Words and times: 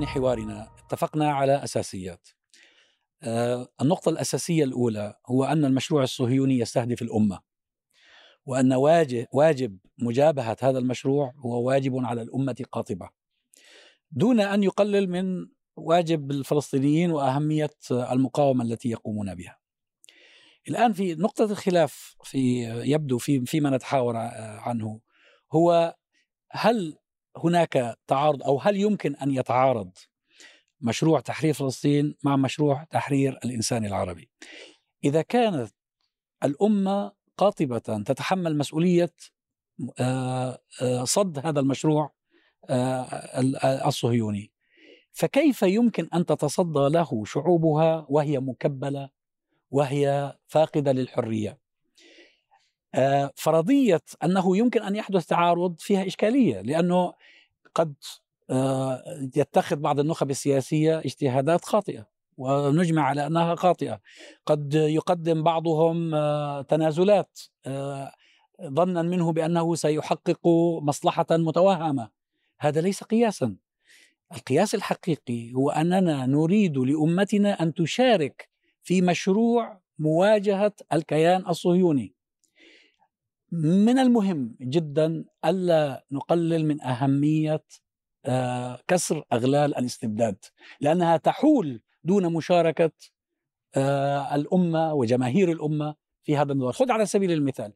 ضمن 0.00 0.08
حوارنا 0.08 0.70
اتفقنا 0.78 1.32
على 1.32 1.64
أساسيات. 1.64 2.28
آه، 3.22 3.68
النقطة 3.80 4.08
الأساسية 4.08 4.64
الأولى 4.64 5.14
هو 5.26 5.44
أن 5.44 5.64
المشروع 5.64 6.02
الصهيوني 6.02 6.58
يستهدف 6.58 7.02
الأمة 7.02 7.40
وأن 8.46 8.72
واجب, 8.72 9.26
واجب 9.32 9.78
مجابهة 9.98 10.56
هذا 10.62 10.78
المشروع 10.78 11.32
هو 11.36 11.62
واجب 11.62 11.96
على 11.96 12.22
الأمة 12.22 12.64
قاطبة 12.72 13.08
دون 14.10 14.40
أن 14.40 14.62
يقلل 14.62 15.10
من 15.10 15.46
واجب 15.76 16.30
الفلسطينيين 16.30 17.10
وأهمية 17.10 17.70
المقاومة 17.90 18.64
التي 18.64 18.90
يقومون 18.90 19.34
بها 19.34 19.58
الآن 20.68 20.92
في 20.92 21.14
نقطة 21.14 21.44
الخلاف 21.44 22.16
في 22.24 22.62
يبدو 22.84 23.18
في 23.18 23.46
فيما 23.46 23.70
نتحاور 23.70 24.16
عنه 24.16 25.00
هو 25.52 25.96
هل 26.50 26.96
هناك 27.36 27.98
تعارض 28.06 28.42
أو 28.42 28.58
هل 28.60 28.76
يمكن 28.76 29.16
أن 29.16 29.30
يتعارض 29.30 29.90
مشروع 30.80 31.20
تحرير 31.20 31.54
فلسطين 31.54 32.14
مع 32.22 32.36
مشروع 32.36 32.84
تحرير 32.84 33.38
الإنسان 33.44 33.84
العربي؟ 33.84 34.30
إذا 35.04 35.22
كانت 35.22 35.72
الأمة 36.44 37.12
قاطبة 37.36 37.78
تتحمل 37.78 38.58
مسؤولية 38.58 39.12
صد 41.04 41.38
هذا 41.46 41.60
المشروع 41.60 42.12
الصهيوني 43.86 44.52
فكيف 45.12 45.62
يمكن 45.62 46.08
أن 46.14 46.26
تتصدى 46.26 46.88
له 46.88 47.24
شعوبها 47.24 48.06
وهي 48.08 48.38
مكبلة 48.38 49.10
وهي 49.70 50.36
فاقدة 50.46 50.92
للحرية؟ 50.92 51.59
فرضية 53.34 54.02
أنه 54.24 54.56
يمكن 54.56 54.82
أن 54.82 54.96
يحدث 54.96 55.26
تعارض 55.26 55.76
فيها 55.78 56.06
إشكالية 56.06 56.60
لأنه 56.60 57.12
قد 57.74 57.94
يتخذ 59.36 59.76
بعض 59.76 60.00
النخب 60.00 60.30
السياسية 60.30 60.98
اجتهادات 60.98 61.64
خاطئة 61.64 62.06
ونجمع 62.38 63.02
على 63.02 63.26
أنها 63.26 63.54
خاطئة. 63.54 64.00
قد 64.46 64.74
يقدم 64.74 65.42
بعضهم 65.42 66.10
تنازلات 66.62 67.38
ظنا 68.62 69.02
منه 69.02 69.32
بأنه 69.32 69.74
سيحقق 69.74 70.48
مصلحة 70.82 71.26
متوهمة. 71.30 72.10
هذا 72.60 72.80
ليس 72.80 73.04
قياسا. 73.04 73.56
القياس 74.34 74.74
الحقيقي 74.74 75.54
هو 75.54 75.70
أننا 75.70 76.26
نريد 76.26 76.78
لأمتنا 76.78 77.62
أن 77.62 77.74
تشارك 77.74 78.48
في 78.82 79.02
مشروع 79.02 79.80
مواجهة 79.98 80.72
الكيان 80.92 81.46
الصهيوني. 81.48 82.14
من 83.52 83.98
المهم 83.98 84.56
جدا 84.60 85.24
ألا 85.44 86.04
نقلل 86.10 86.66
من 86.66 86.82
أهمية 86.82 87.64
كسر 88.88 89.24
أغلال 89.32 89.76
الاستبداد 89.76 90.44
لأنها 90.80 91.16
تحول 91.16 91.82
دون 92.04 92.32
مشاركة 92.32 92.92
الأمة 94.34 94.94
وجماهير 94.94 95.52
الأمة 95.52 95.94
في 96.22 96.36
هذا 96.36 96.52
النظام. 96.52 96.72
خذ 96.72 96.90
على 96.90 97.06
سبيل 97.06 97.32
المثال 97.32 97.72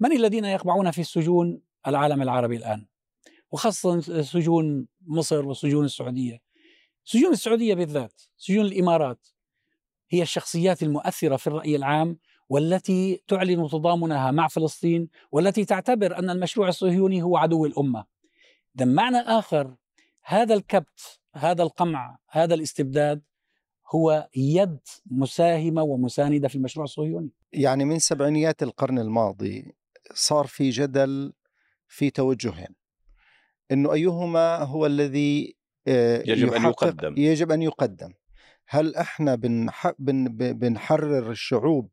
من 0.00 0.12
الذين 0.12 0.44
يقبعون 0.44 0.90
في 0.90 1.00
السجون 1.00 1.60
العالم 1.86 2.22
العربي 2.22 2.56
الآن؟ 2.56 2.86
وخاصة 3.50 4.00
سجون 4.22 4.88
مصر 5.00 5.46
وسجون 5.46 5.84
السعودية. 5.84 6.42
سجون 7.04 7.32
السعودية 7.32 7.74
بالذات 7.74 8.22
سجون 8.36 8.66
الإمارات 8.66 9.28
هي 10.10 10.22
الشخصيات 10.22 10.82
المؤثرة 10.82 11.36
في 11.36 11.46
الرأي 11.46 11.76
العام 11.76 12.18
والتي 12.48 13.22
تعلن 13.28 13.68
تضامنها 13.68 14.30
مع 14.30 14.48
فلسطين 14.48 15.08
والتي 15.32 15.64
تعتبر 15.64 16.18
أن 16.18 16.30
المشروع 16.30 16.68
الصهيوني 16.68 17.22
هو 17.22 17.36
عدو 17.36 17.66
الأمة. 17.66 18.04
بمعنى 18.74 19.16
آخر 19.16 19.74
هذا 20.22 20.54
الكبت 20.54 21.20
هذا 21.34 21.62
القمع 21.62 22.18
هذا 22.30 22.54
الاستبداد 22.54 23.22
هو 23.94 24.28
يد 24.36 24.78
مساهمة 25.06 25.82
ومساندة 25.82 26.48
في 26.48 26.54
المشروع 26.54 26.84
الصهيوني. 26.84 27.30
يعني 27.52 27.84
من 27.84 27.98
سبعينيات 27.98 28.62
القرن 28.62 28.98
الماضي 28.98 29.74
صار 30.14 30.46
في 30.46 30.70
جدل 30.70 31.32
في 31.88 32.10
توجهين 32.10 32.74
إنه 33.72 33.92
أيهما 33.92 34.56
هو 34.56 34.86
الذي 34.86 35.56
يجب 35.86 36.52
أن 36.52 36.64
يقدم. 36.64 37.14
يجب 37.18 37.52
أن 37.52 37.62
يقدم. 37.62 38.12
هل 38.68 38.94
إحنا 38.94 39.34
بنح... 39.34 39.92
بن... 39.98 40.28
بنحرر 40.52 41.30
الشعوب 41.30 41.90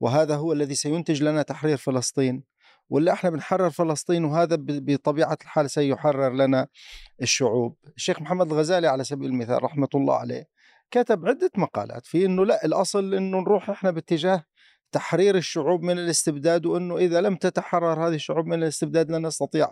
وهذا 0.00 0.36
هو 0.36 0.52
الذي 0.52 0.74
سينتج 0.74 1.22
لنا 1.22 1.42
تحرير 1.42 1.76
فلسطين. 1.76 2.44
ولا 2.90 3.12
إحنا 3.12 3.30
بنحرر 3.30 3.70
فلسطين 3.70 4.24
وهذا 4.24 4.56
بطبيعة 4.60 5.38
الحال 5.42 5.70
سيحرر 5.70 6.32
لنا 6.32 6.68
الشعوب. 7.22 7.76
الشيخ 7.96 8.20
محمد 8.20 8.52
الغزالي 8.52 8.86
على 8.86 9.04
سبيل 9.04 9.30
المثال 9.30 9.64
رحمة 9.64 9.88
الله 9.94 10.14
عليه 10.14 10.48
كتب 10.90 11.26
عدة 11.26 11.50
مقالات 11.56 12.06
في 12.06 12.24
إنه 12.26 12.46
لا 12.46 12.64
الأصل 12.64 13.14
إنه 13.14 13.40
نروح 13.40 13.70
إحنا 13.70 13.90
باتجاه 13.90 14.44
تحرير 14.92 15.36
الشعوب 15.36 15.82
من 15.82 15.98
الاستبداد 15.98 16.66
وإنه 16.66 16.96
إذا 16.96 17.20
لم 17.20 17.36
تتحرر 17.36 18.08
هذه 18.08 18.14
الشعوب 18.14 18.46
من 18.46 18.62
الاستبداد 18.62 19.10
لن 19.10 19.26
نستطيع 19.26 19.70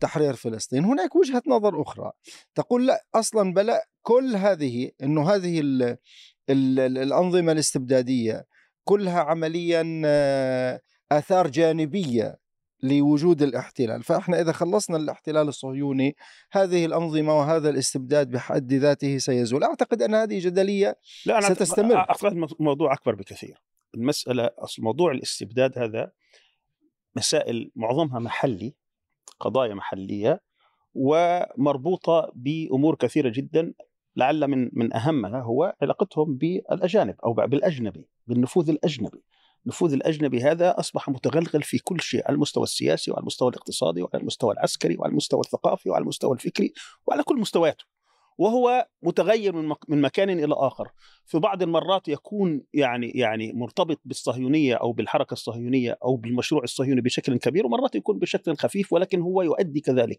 تحرير 0.00 0.34
فلسطين، 0.34 0.84
هناك 0.84 1.16
وجهة 1.16 1.42
نظر 1.46 1.82
أخرى 1.82 2.12
تقول 2.54 2.86
لا 2.86 3.04
أصلا 3.14 3.54
بلا 3.54 3.88
كل 4.02 4.36
هذه 4.36 4.90
إنه 5.02 5.30
هذه 5.30 5.60
ال 5.60 5.82
ال 6.50 6.80
الأنظمة 6.98 7.52
الاستبدادية 7.52 8.46
كلها 8.88 9.20
عمليا 9.20 9.82
آثار 11.12 11.46
جانبية 11.46 12.38
لوجود 12.82 13.42
الاحتلال. 13.42 14.02
فإحنا 14.02 14.40
إذا 14.40 14.52
خلصنا 14.52 14.96
الاحتلال 14.96 15.48
الصهيوني 15.48 16.16
هذه 16.52 16.84
الأنظمة 16.84 17.38
وهذا 17.38 17.70
الاستبداد 17.70 18.30
بحد 18.30 18.72
ذاته 18.72 19.18
سيزول. 19.18 19.64
أعتقد 19.64 20.02
أن 20.02 20.14
هذه 20.14 20.38
جدلية 20.38 20.98
لا 21.26 21.38
أنا 21.38 21.54
ستستمر. 21.54 21.96
اعتقد 21.96 22.32
الموضوع 22.60 22.92
أكبر 22.92 23.14
بكثير. 23.14 23.62
المسألة 23.94 24.50
أصل 24.58 24.82
موضوع 24.82 25.12
الاستبداد 25.12 25.78
هذا 25.78 26.10
مسائل 27.16 27.70
معظمها 27.76 28.18
محلي 28.18 28.74
قضايا 29.40 29.74
محلية 29.74 30.40
ومربوطة 30.94 32.32
بأمور 32.34 32.94
كثيرة 32.94 33.32
جدا. 33.34 33.74
لعل 34.18 34.48
من 34.48 34.70
من 34.72 34.96
أهمها 34.96 35.40
هو 35.40 35.74
علاقتهم 35.82 36.36
بالأجانب 36.36 37.14
أو 37.24 37.32
بالأجنبي 37.32 38.08
بالنفوذ 38.26 38.70
الأجنبي. 38.70 39.22
النفوذ 39.64 39.92
الأجنبي 39.92 40.42
هذا 40.42 40.80
أصبح 40.80 41.08
متغلغل 41.08 41.62
في 41.62 41.78
كل 41.78 42.00
شيء 42.00 42.22
على 42.26 42.34
المستوى 42.34 42.62
السياسي 42.62 43.10
وعلى 43.10 43.20
المستوى 43.20 43.48
الاقتصادي 43.48 44.02
وعلى 44.02 44.20
المستوى 44.20 44.52
العسكري 44.54 44.96
وعلى 44.96 45.10
المستوى 45.10 45.40
الثقافي 45.40 45.90
وعلى 45.90 46.02
المستوى 46.02 46.32
الفكري 46.32 46.72
وعلى 47.06 47.22
كل 47.22 47.40
مستوياته. 47.40 47.84
وهو 48.38 48.88
متغير 49.02 49.56
من 49.56 49.74
من 49.88 50.00
مكان 50.00 50.30
إلى 50.30 50.54
آخر. 50.56 50.88
في 51.26 51.38
بعض 51.38 51.62
المرات 51.62 52.08
يكون 52.08 52.62
يعني 52.74 53.10
يعني 53.10 53.52
مرتبط 53.52 54.00
بالصهيونية 54.04 54.74
أو 54.74 54.92
بالحركة 54.92 55.32
الصهيونية 55.32 55.98
أو 56.04 56.16
بالمشروع 56.16 56.62
الصهيوني 56.62 57.00
بشكل 57.00 57.38
كبير 57.38 57.66
ومرات 57.66 57.94
يكون 57.94 58.18
بشكل 58.18 58.56
خفيف 58.56 58.92
ولكن 58.92 59.20
هو 59.20 59.42
يؤدي 59.42 59.80
كذلك 59.80 60.18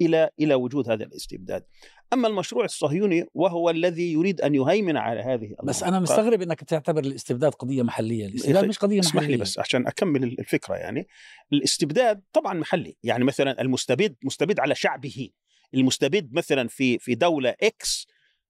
إلى 0.00 0.30
إلى 0.40 0.54
وجود 0.54 0.90
هذا 0.90 1.04
الاستبداد. 1.04 1.64
أما 2.12 2.28
المشروع 2.28 2.64
الصهيوني 2.64 3.26
وهو 3.34 3.70
الذي 3.70 4.12
يريد 4.12 4.40
أن 4.40 4.54
يهيمن 4.54 4.96
على 4.96 5.20
هذه 5.20 5.54
بس 5.64 5.82
أنا 5.82 6.00
مستغرب 6.00 6.42
إنك 6.42 6.64
تعتبر 6.64 7.00
الاستبداد 7.00 7.54
قضية 7.54 7.82
محلية. 7.82 8.26
الاستبداد 8.26 8.64
مش 8.64 8.78
قضية 8.78 8.98
محليه 8.98 9.10
اسمح 9.10 9.22
لي 9.22 9.36
بس 9.36 9.58
عشان 9.58 9.86
أكمل 9.86 10.24
الفكرة 10.24 10.74
يعني. 10.74 11.08
الاستبداد 11.52 12.22
طبعا 12.32 12.54
محلي. 12.54 12.96
يعني 13.02 13.24
مثلا 13.24 13.60
المستبد 13.60 14.16
مستبد 14.24 14.60
على 14.60 14.74
شعبه. 14.74 15.30
المستبد 15.74 16.32
مثلا 16.32 16.68
في 16.68 16.98
في 16.98 17.14
دولة 17.14 17.54
X 17.62 18.06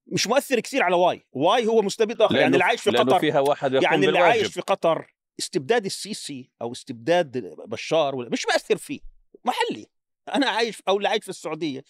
مش 0.06 0.26
مؤثر 0.26 0.60
كثير 0.60 0.82
على 0.82 0.96
Y 0.96 1.26
Y 1.32 1.66
هو 1.66 1.82
مستبد 1.82 2.22
آخر 2.22 2.36
يعني 2.36 2.52
اللي 2.52 2.64
عايش 2.64 2.80
في 2.80 2.90
قطر 2.90 3.18
فيها 3.18 3.40
واحد 3.40 3.72
يعني 3.72 4.06
اللي 4.06 4.18
عايش 4.18 4.46
في 4.46 4.60
قطر 4.60 5.14
استبداد 5.38 5.84
السيسي 5.84 6.50
أو 6.62 6.72
استبداد 6.72 7.38
بشار 7.68 8.14
ولا 8.14 8.28
مش 8.28 8.46
مؤثر 8.46 8.76
فيه 8.76 9.00
محلي. 9.44 9.86
أنا 10.34 10.46
عايش 10.46 10.82
أو 10.88 10.96
اللي 10.96 11.08
عايش 11.08 11.22
في 11.22 11.28
السعودية 11.28 11.84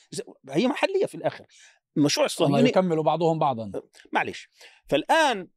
هي 0.51 0.67
محلية 0.67 1.07
في 1.07 1.15
الآخر. 1.15 1.47
المشروع 1.97 2.27
الصهيوني 2.27 2.69
يكملوا 2.69 3.05
بعضهم 3.05 3.39
بعضا. 3.39 3.73
معلش. 4.13 4.49
فالآن 4.89 5.49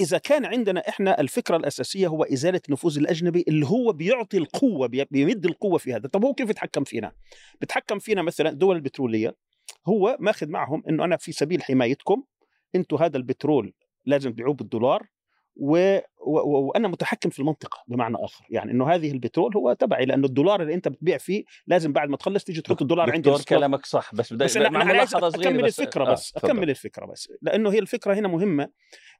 إذا 0.00 0.18
كان 0.18 0.44
عندنا 0.44 0.88
إحنا 0.88 1.20
الفكرة 1.20 1.56
الأساسية 1.56 2.06
هو 2.06 2.24
إزالة 2.24 2.60
النفوذ 2.68 2.98
الأجنبي 2.98 3.44
اللي 3.48 3.66
هو 3.66 3.92
بيعطي 3.92 4.38
القوة 4.38 4.86
بيمد 4.86 5.46
القوة 5.46 5.78
في 5.78 5.94
هذا. 5.94 6.08
طب 6.08 6.24
هو 6.24 6.34
كيف 6.34 6.50
يتحكم 6.50 6.84
فينا؟ 6.84 7.12
بيتحكم 7.60 7.98
فينا 7.98 8.22
مثلا 8.22 8.50
الدول 8.50 8.76
البترولية 8.76 9.36
هو 9.88 10.16
ماخذ 10.20 10.48
معهم 10.48 10.82
إنه 10.88 11.04
أنا 11.04 11.16
في 11.16 11.32
سبيل 11.32 11.62
حمايتكم 11.62 12.22
أنتم 12.74 12.96
هذا 12.96 13.16
البترول 13.16 13.72
لازم 14.06 14.32
تبيعوه 14.32 14.54
بالدولار 14.54 15.06
و... 15.56 15.98
و... 16.26 16.58
وأنا 16.66 16.88
متحكم 16.88 17.30
في 17.30 17.38
المنطقة 17.38 17.84
بمعنى 17.88 18.16
آخر. 18.20 18.46
يعني 18.50 18.72
إنه 18.72 18.94
هذه 18.94 19.10
البترول 19.10 19.56
هو 19.56 19.72
تبعي 19.72 20.04
لأنه 20.04 20.26
الدولار 20.26 20.62
اللي 20.62 20.74
أنت 20.74 20.88
بتبيع 20.88 21.18
فيه 21.18 21.44
لازم 21.66 21.92
بعد 21.92 22.08
ما 22.08 22.16
تخلص 22.16 22.44
تيجي 22.44 22.60
تحط 22.60 22.82
الدولار 22.82 23.10
عندي 23.10 23.30
دكتور 23.30 23.44
كلامك 23.44 23.86
صح 23.86 24.14
بس 24.14 24.32
بدي 24.32 24.44
بس 24.44 24.56
أنا 24.56 24.78
عايز 24.78 25.14
أكمل 25.14 25.62
بس. 25.62 25.80
الفكرة 25.80 26.04
آه 26.04 26.12
بس 26.12 26.36
أكمل. 26.36 26.70
الفكرة 26.70 27.06
بس. 27.06 27.32
لأنه 27.42 27.72
هي 27.72 27.78
الفكرة 27.78 28.14
هنا 28.14 28.28
مهمة. 28.28 28.68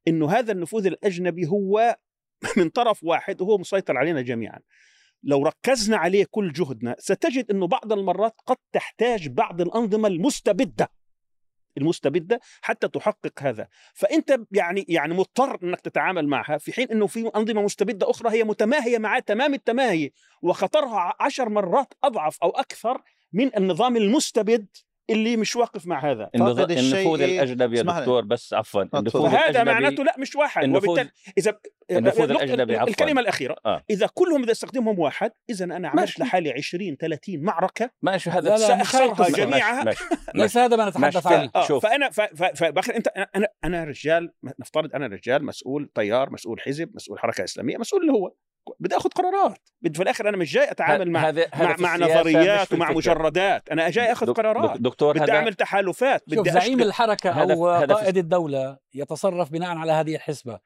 إنه 0.08 0.30
هذا 0.30 0.52
النفوذ 0.52 0.86
الأجنبي 0.86 1.46
هو 1.46 1.96
من 2.56 2.68
طرف 2.68 3.04
واحد 3.04 3.40
وهو 3.40 3.58
مسيطر 3.58 3.96
علينا 3.96 4.20
جميعا. 4.22 4.58
لو 5.22 5.42
ركزنا 5.42 5.96
عليه 5.96 6.26
كل 6.30 6.52
جهدنا 6.52 6.96
ستجد 6.98 7.50
إنه 7.50 7.66
بعض 7.66 7.92
المرات 7.92 8.34
قد 8.46 8.56
تحتاج 8.72 9.28
بعض 9.28 9.60
الأنظمة 9.60 10.08
المستبدة 10.08 10.90
المستبدة 11.78 12.40
حتى 12.62 12.88
تحقق 12.88 13.42
هذا. 13.42 13.68
فأنت 13.94 14.40
يعني 14.52 14.84
يعني 14.88 15.14
مضطر 15.14 15.58
إنك 15.62 15.80
تتعامل 15.80 16.28
معها 16.28 16.58
في 16.58 16.72
حين 16.72 16.90
إنه 16.90 17.06
في 17.06 17.30
أنظمة 17.36 17.62
مستبدة 17.62 18.10
أخرى 18.10 18.30
هي 18.30 18.44
متماهية 18.44 18.98
معها 18.98 19.20
تمام 19.20 19.54
التماهي 19.54 20.10
وخطرها 20.42 21.14
عشر 21.20 21.48
مرات 21.48 21.94
أضعف 22.04 22.38
أو 22.42 22.50
أكثر 22.50 23.02
من 23.32 23.56
النظام 23.56 23.96
المستبد 23.96 24.66
اللي 25.10 25.36
مش 25.36 25.56
واقف 25.56 25.86
مع 25.86 26.10
هذا 26.10 26.30
فاقد 26.38 26.70
الشيء 26.70 26.94
النفوذ 26.96 27.20
إيه؟ 27.22 27.42
الأجنبي 27.42 27.78
يا. 27.78 27.82
دكتور 27.82 28.24
بس 28.24 28.54
عفوا. 28.54 28.82
النفوذ 28.82 29.30
فهذا 29.30 29.48
الأجنبي 29.50 29.70
معناته 29.70 30.04
لا 30.04 30.14
مش 30.18 30.36
واحد 30.36 30.62
النفوذ- 30.64 30.88
وبالتالي 30.88 31.10
إذا 31.38 31.58
النفوذ 31.90 32.30
الأجنبي، 32.30 32.76
عفواً. 32.76 32.88
الكلمة 32.90 33.20
الأخيرة 33.20 33.56
آه. 33.66 33.84
إذا 33.90 34.06
كلهم 34.14 34.42
إذا 34.42 34.52
استخدمهم 34.52 34.98
واحد 34.98 35.30
إذا 35.50 35.64
أنا 35.64 35.88
عملت. 35.88 36.18
لحالي 36.20 36.52
20 36.52 36.96
30 36.96 37.42
معركة 37.42 37.90
ماشي 38.02 38.30
هذا 38.30 38.56
ساخسرها 38.56 39.28
جميعها 39.28 39.84
ماشي 39.84 40.04
ليس 40.34 40.56
هذا 40.56 40.76
ما 40.76 40.88
نتحدث. 40.88 41.26
عنه 41.26 41.50
آه 41.56 41.66
شوف. 41.66 41.82
فأنا 41.82 42.10
ف- 42.10 42.20
ف- 42.20 42.62
فباخر 42.64 42.96
أنت 42.96 43.08
أنا 43.36 43.48
أنا 43.64 43.84
رجال 43.84 44.32
نفترض 44.60 44.94
أنا 44.94 45.06
رجال 45.06 45.44
مسؤول 45.44 45.90
تيار 45.94 46.30
مسؤول 46.30 46.60
حزب 46.60 46.90
مسؤول 46.94 47.18
حركة 47.18 47.44
إسلامية 47.44 47.76
مسؤول 47.78 48.00
اللي 48.02 48.12
هو 48.12 48.32
بدي 48.80 48.96
آخذ 48.96 49.10
قرارات. 49.10 49.68
بدي 49.82 49.96
في 49.96 50.02
الآخر 50.02 50.28
أنا 50.28 50.36
مش 50.36 50.52
جاي 50.52 50.70
أتعامل 50.70 51.10
مع 51.10 51.28
هذا 51.28 51.46
مع, 51.54 51.76
مع 51.78 51.96
نظريات 51.96 52.72
ومع. 52.72 52.92
مجردات. 52.92 53.68
أنا 53.70 53.90
جاي 53.90 54.12
آخذ 54.12 54.32
قرارات 54.32 54.70
دك- 54.78 54.80
دكتور 54.82 55.14
بدي 55.14 55.24
هذا 55.24 55.32
أعمل 55.32 55.54
تحالفات. 55.54 56.22
شوف 56.30 56.38
بدي 56.38 56.50
زعيم 56.50 56.80
هذا 57.78 57.86
في- 57.86 57.92
قائد 57.94 58.16
الدولة 58.16 58.78
يتصرف 58.94 59.50
بناء 59.52 59.76
على 59.76 59.92
هذه 59.92 60.14
الحسبة. 60.16 60.58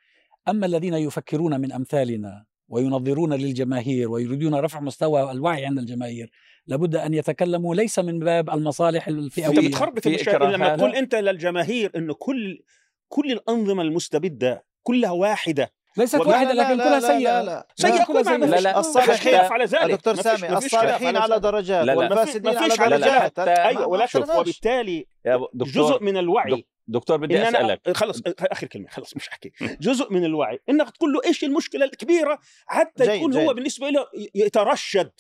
أما 0.49 0.67
الذين 0.67 0.95
يفكرون 0.95 1.61
من 1.61 1.73
أمثالنا 1.73 2.45
وينظرون 2.69 3.33
للجماهير 3.35 4.11
ويريدون 4.11 4.55
رفع 4.55 4.81
مستوى 4.81 5.31
الوعي 5.31 5.67
عند 5.67 5.79
الجماهير 5.79 6.31
لابد 6.67 6.97
أن 6.97 7.15
يتكلموا 7.15 7.75
ليس 7.75 7.99
من 7.99 8.19
باب 8.19 8.51
المصالح 8.51 9.09
أنت 9.09 9.19
الفئوية 9.19 9.69
بتخربط 9.69 9.99
في 10.01 10.09
المشاكل 10.09 10.53
لما. 10.53 10.77
تقول 10.77 10.95
أنت 10.95 11.15
للجماهير 11.15 11.91
إنه 11.97 12.15
كل 12.15 12.63
كل 13.09 13.33
الأنظمة 13.33 13.83
المستبدة 13.83 14.65
كلها 14.83 15.11
واحدة 15.11 15.73
ليست 15.97 16.15
واحدة 16.27 16.53
لكن 16.53 16.75
كلها 16.75 17.01
لا 17.01 17.07
سيئة 17.07 17.43
لا 17.43 17.67
سيئة 17.77 18.05
كلها 18.05 18.23
سيئة. 18.23 18.37
لا، 18.37 18.61
لا. 18.61 18.81
الصالحين- 18.81 19.35
على 19.35 19.65
ذلك 19.65 19.91
دكتور 19.91 20.15
سامي 20.15 20.57
الصالحين 20.57 21.17
على. 21.17 21.41
درجات 21.41 21.85
لا، 21.87 21.93
لا. 21.93 21.99
والفاسدين 21.99 22.57
على 22.57 22.69
درجات 22.77 23.41
ذلك. 23.41 23.49
ها؟ 23.49 23.69
أيوه 23.69 23.87
ولكن. 23.87 24.23
وبالتالي 24.39 25.07
جزء 25.55 26.03
من 26.03 26.17
الوعي 26.17 26.65
دكتور 26.89 27.17
بدي 27.17 27.39
إن 27.39 27.43
أسألك 27.43 27.97
خلص 27.97 28.23
آخر 28.41 28.67
كلمة 28.67 28.89
خلص 28.89 29.17
مش 29.17 29.29
احكي 29.29 29.53
جزء 29.81 30.13
من 30.13 30.25
الوعي 30.25 30.59
إنك 30.69 30.91
تقول 30.91 31.13
له 31.13 31.21
إيش 31.25 31.45
المشكلة 31.45 31.85
الكبيرة 31.85 32.39
حتى 32.67 33.05
جيد، 33.05 33.15
يكون 33.15 33.31
جيد. 33.31 33.49
هو 33.49 33.55
بالنسبة 33.55 33.89
له 33.89 34.07
يترشد 34.35 35.11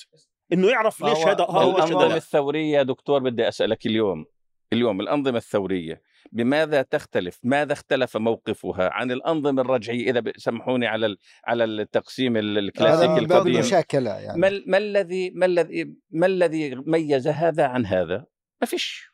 إنه 0.53 0.69
يعرف 0.69 1.00
ليش 1.05 1.19
هذا 1.19 1.44
هو 1.44 1.76
الانظمه. 1.76 2.17
الثورية 2.17 2.82
دكتور 2.82 3.21
بدي 3.21 3.49
أسألك 3.49 3.87
اليوم 3.87 4.26
اليوم 4.75 5.00
الأنظمة 5.00 5.37
الثورية 5.38 6.03
بماذا 6.32 6.82
تختلف؟ 6.82 7.38
ماذا 7.43 7.73
اختلف 7.73 8.17
موقفها 8.17 8.91
عن 8.93 9.11
الأنظمة 9.11 9.62
الرجعية؟ 9.62 10.11
إذا 10.11 10.23
سمحوني 10.37 10.87
على 10.87 11.06
ال- 11.06 11.19
على 11.44 11.65
التقسيم 11.65 12.37
ال- 12.37 12.49
هذا 12.50 12.59
الكلاسيكي 12.61 13.09
من 13.21 13.26
باب 13.26 13.32
القديم 13.38 13.55
المشاكلة 13.55 14.11
يعني. 14.11 14.41
ما 14.41 14.62
ما 14.67 14.79
الذي 14.79 15.31
ما 15.31 15.47
الذي 15.47 15.94
ما 16.11 16.26
الذي 16.26 16.75
ميز 16.75 17.29
هذا 17.29 17.67
عن 17.67 17.87
هذا؟ 17.87 18.25
ما 18.61 18.67
فيش 18.67 19.09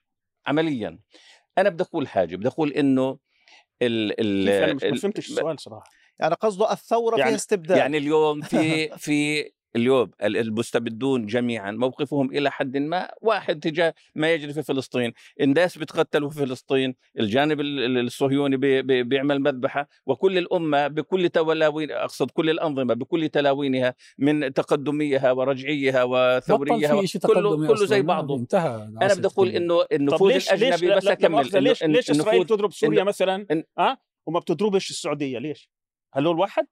عمليا. 0.47 0.99
أنا 1.59 1.69
بدي 1.69 1.83
أقول 1.83 2.09
حاجة 2.09 2.37
بدي 2.37 2.49
أقول 2.49 2.73
إنه 2.73 3.19
ال 3.83 4.21
ال 4.21 4.49
أنا 4.49 4.73
مش 4.93 5.01
فهمتش 5.01 5.29
السؤال 5.31 5.61
صراحة. 5.61 5.91
يعني 6.21 6.35
قصده 6.35 6.73
الثورة 6.73 7.17
يعني- 7.19 7.29
فيها 7.31 7.37
استبداد 7.37 7.79
يعني 7.79 7.99
اليوم 7.99 8.41
في 8.41 8.89
في 8.99 9.51
اليوم 9.77 10.11
ال- 10.23 10.37
المستبدون 10.37 11.27
جميعا 11.27 11.71
موقفهم 11.71 12.31
إلى 12.31 12.51
حد 12.51 12.77
ما 12.77 13.11
واحد 13.21 13.61
تجاه 13.61 13.95
ما 14.15 14.33
يجري 14.35 14.53
في 14.53 14.63
فلسطين، 14.63 15.13
الناس 15.41 15.79
بتقتلوا 15.79 16.31
في 16.31 16.39
فلسطين، 16.39 16.95
الجانب 17.21 17.61
ال- 17.61 17.79
ال- 17.85 17.99
الصهيوني 18.07 18.57
بي- 18.57 18.83
بي- 18.83 19.03
بيعمل 19.03 19.41
مذبحة 19.41 19.89
وكل 20.07 20.39
الأمة 20.39 20.87
بكل 20.89 21.29
تلاوين 21.29 21.91
أقصد 21.91 22.31
كل 22.31 22.51
الأنظمة 22.51 22.95
بكل 22.95 23.29
تلاوينها 23.29 23.95
من 24.19 24.53
تقدميها 24.53 25.33
ورجعيها 25.33 26.05
وثوريها 26.05 27.01
في 27.01 27.07
شيء 27.07 27.21
كله 27.21 27.51
تقدمي 27.51 27.69
كله. 27.69 27.87
زي 27.87 28.03
بعضه 28.03 28.37
في- 28.37 28.43
انتهى 28.43 28.75
أنا 29.03 29.15
بدي 29.15 29.27
أقول 29.27 29.49
إنه 29.49 29.85
النفوذ 29.93 30.33
ليش 30.33 30.53
ليش 30.53 30.63
الاجنبي 30.63 30.87
لا- 30.87 30.97
بس 30.97 31.07
أكمل 31.07 31.63
ليش 31.65 31.83
ليش 31.85 32.11
إسرائيل 32.11 32.47
تضرب 32.47 32.73
سوريا 32.73 33.05
مثلا 33.05 33.47
ها 33.79 33.99
وما 34.27 34.41
بتضربش 34.41 34.91
السعودية 34.91 35.39
ليش؟ 35.39 35.71
هل 36.15 36.27
هو 36.27 36.33
الواحد؟ 36.33 36.67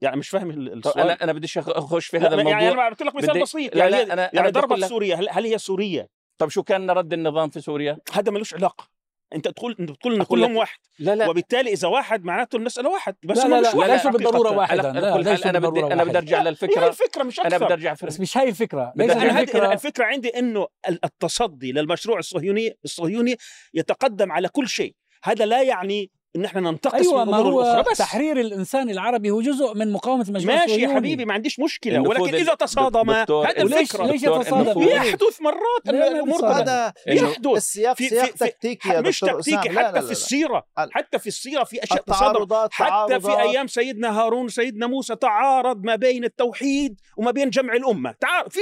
يعني 0.00 0.16
مش 0.16 0.28
فاهم 0.28 0.50
السؤال 0.50 1.00
أنا 1.00 1.24
أنا 1.24 1.32
بديش 1.32 1.58
أخش 1.58 2.06
في 2.06 2.18
لا، 2.18 2.28
هذا 2.28 2.36
يعني 2.36 2.48
الموضوع. 2.50 2.68
أنا 2.68 2.76
بعطي 2.76 3.04
لك 3.04 3.14
مثال 3.14 3.30
بدي- 3.30 3.40
بسيط 3.42 3.74
لا، 3.76 3.78
يعني 3.88 3.90
لا، 3.90 3.98
هي- 4.24 4.28
أنا- 4.28 4.34
يعني 4.34 4.50
ضربت 4.50 4.78
لك- 4.78 4.88
سوريا 4.88 5.16
هل, 5.16 5.28
هل 5.30 5.44
هي 5.46 5.58
سورية؟ 5.58 6.08
طب 6.38 6.48
شو 6.48 6.62
كان 6.62 6.90
رد 6.90 7.12
النظام 7.12 7.50
في 7.50 7.60
سوريا؟ 7.60 7.98
هذا 8.12 8.32
ملوش 8.32 8.54
علاقة. 8.54 8.88
أنت 9.34 9.48
تقول 9.48 9.76
أنت 9.80 9.90
بتقول 9.90 10.14
إن 10.14 10.22
كلهم 10.22 10.52
لك- 10.52 10.58
واحد. 10.58 10.78
لا 10.98 11.14
لا. 11.14 11.28
وبالتالي 11.28 11.72
إذا 11.72 11.88
واحد 11.88 12.24
معناته 12.24 12.56
المساله 12.56 12.90
واحد 12.90 13.16
بس 13.24 13.38
لا 13.38 13.48
لا 13.48 13.60
مش 13.60 13.66
لا 13.66 13.74
واحد. 13.76 13.90
ليسوا 13.90 14.10
حقيقة. 14.10 14.24
بالضروره 14.30 14.62
على 14.62 14.82
لا 14.82 15.12
حال 15.12 15.24
ليسوا 15.24 15.50
أنا 15.50 15.58
بدي 15.58 15.80
أنا 15.84 16.04
بدي 16.04 16.18
أرجع 16.18 16.40
هي 16.40 16.44
للفكرة. 16.44 16.86
الفكرة 16.88 17.22
مش 17.22 17.40
أنا 17.40 17.48
أكثر. 17.48 17.64
بدي 17.64 17.74
ارجع 17.74 17.94
بس 18.02 18.20
مش 18.20 18.36
هاي 18.38 18.48
الفكرة. 18.48 18.92
ليست 18.96 19.10
أنا 19.16 19.30
أنا 19.30 19.40
الفكرة 19.40 19.72
الفكرة 19.72 20.04
عندي 20.04 20.28
إنه 20.38 20.66
التصدي 21.04 21.72
للمشروع 21.72 22.18
الصهيوني 22.18 22.78
الصهيوني 22.84 23.36
يتقدم 23.74 24.32
على 24.32 24.48
كل 24.48 24.68
شيء. 24.68 24.94
هذا 25.24 25.46
لا 25.46 25.62
يعني 25.62 26.10
إن 26.36 26.44
إحنا 26.44 26.60
ننتقص 26.60 26.94
أيوه 26.94 27.24
من 27.24 27.30
ما 27.30 27.36
الأمور 27.36 27.52
هو 27.52 27.60
الاخرى 27.62 27.92
بس. 27.92 27.98
تحرير 27.98 28.40
الإنسان 28.40 28.90
العربي 28.90 29.30
هو 29.30 29.40
جزء 29.42 29.74
من 29.74 29.92
مقاومة 29.92 30.24
المجموعه 30.28 30.56
ماشي 30.56 30.80
يا. 30.80 30.88
حبيبي 30.94 31.24
ما 31.24 31.34
عنديش 31.34 31.60
مشكلة. 31.60 32.00
ولكن 32.00 32.34
إذا 32.34 32.54
تصادم 32.54 33.10
هذا 33.10 33.50
الفكرة 33.58 34.06
ليش 34.06 34.22
يتصادم؟ 34.22 34.82
يحدث 34.82 35.40
مرات 35.40 35.54
لا، 35.84 35.92
ما 35.92 36.08
الأمور. 36.08 36.46
هذا 36.52 36.92
يحدث. 37.06 37.46
السياق 37.56 37.96
في- 37.96 38.08
سياق 38.08 38.24
في- 38.26 38.32
في- 38.38 38.46
تكتيكي 38.50 38.88
يا 38.88 39.00
مش 39.00 39.20
تكتيكي. 39.20 39.68
لا، 39.68 39.86
حتى 39.88 39.92
لا، 39.98 40.00
في. 40.06 40.10
السيرة. 40.12 40.66
ال- 40.78 40.92
حتى 40.92 41.18
في 41.18 41.26
السيرة 41.26 41.64
في 41.64 41.82
أشياء 41.84 42.02
تصادم. 42.02 42.68
حتى 42.70 43.20
في. 43.20 43.40
أيام 43.40 43.66
سيدنا 43.66 44.20
هارون 44.20 44.48
سيدنا 44.48 44.86
موسى 44.86 45.16
تعارض 45.16 45.84
ما 45.84 45.96
بين 45.96 46.24
التوحيد 46.24 47.00
وما 47.16 47.30
بين 47.30 47.50
جمع 47.50 47.72
الأمة. 47.72 48.14
تعارض 48.20 48.50
في 48.50 48.60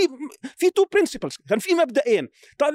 في 0.56 0.70
two 0.70 0.84
principles 0.92 1.36
كان 1.48 1.58
في 1.58 1.74
مبدئين 1.74 2.28
قال 2.60 2.74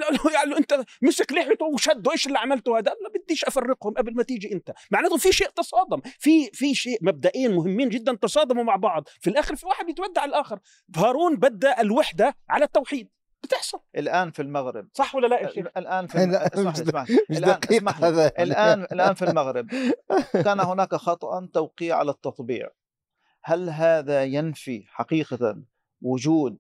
له 0.50 0.58
أنت 0.58 0.84
مسك 1.02 1.32
لحيته 1.34 1.66
وشده. 1.66 2.12
إيش 2.12 2.28
اللي 2.28 2.40
عملته 2.40 2.78
هذا؟ 2.78 2.92
لا 3.04 3.10
بديش 3.24 3.46
أفرقهم 3.46 3.94
قبل 3.94 4.16
ما 4.16 4.24
تيجي 4.24 4.54
أنت. 4.54 4.72
معناته 4.92 5.18
في 5.18 5.32
شيء 5.32 5.50
تصادم. 5.50 6.02
في 6.20 6.50
في 6.54 6.76
شيء 6.76 6.98
مبدئين 7.02 7.56
مهمين 7.56 7.90
جدا 7.90 8.16
تصادموا 8.16 8.64
مع 8.64 8.76
بعض. 8.76 9.04
في 9.22 9.30
الآخر 9.30 9.56
في 9.56 9.66
واحد 9.68 9.86
بيتودع 9.86 10.26
الآخر. 10.26 10.60
هارون 10.98 11.36
بدأ 11.36 11.82
الوحدة 11.82 12.36
على 12.50 12.66
التوحيد. 12.66 13.10
بتحصل. 13.44 13.80
الآن 13.98 14.32
في 14.32 14.42
المغرب. 14.42 14.88
صح 14.94 15.16
ولا 15.16 15.28
لا 15.28 15.40
يا 15.40 15.50
شيخ؟ 15.50 15.68
الآن 15.78 16.08
في 16.08 16.26
لا، 16.26 16.48
اسمح 16.54 16.72
مش 16.74 16.80
لي 16.80 16.84
اسمح 16.84 17.10
لي. 17.10 17.18
مش 17.30 17.38
الان 17.38 17.60
اسمح. 17.72 18.04
هذا. 18.04 18.28
الان 18.40 18.82
الآن 18.94 19.14
في 19.14 19.26
المغرب. 19.26 19.68
كان 20.34 20.60
هناك 20.60 20.96
خطأ 20.96 21.48
توقيع 21.54 21.98
على 21.98 22.12
التطبيع. 22.12 22.70
هل 23.44 23.70
هذا 23.70 24.24
ينفي 24.24 24.84
حقيقة 24.88 25.64
وجود 26.02 26.58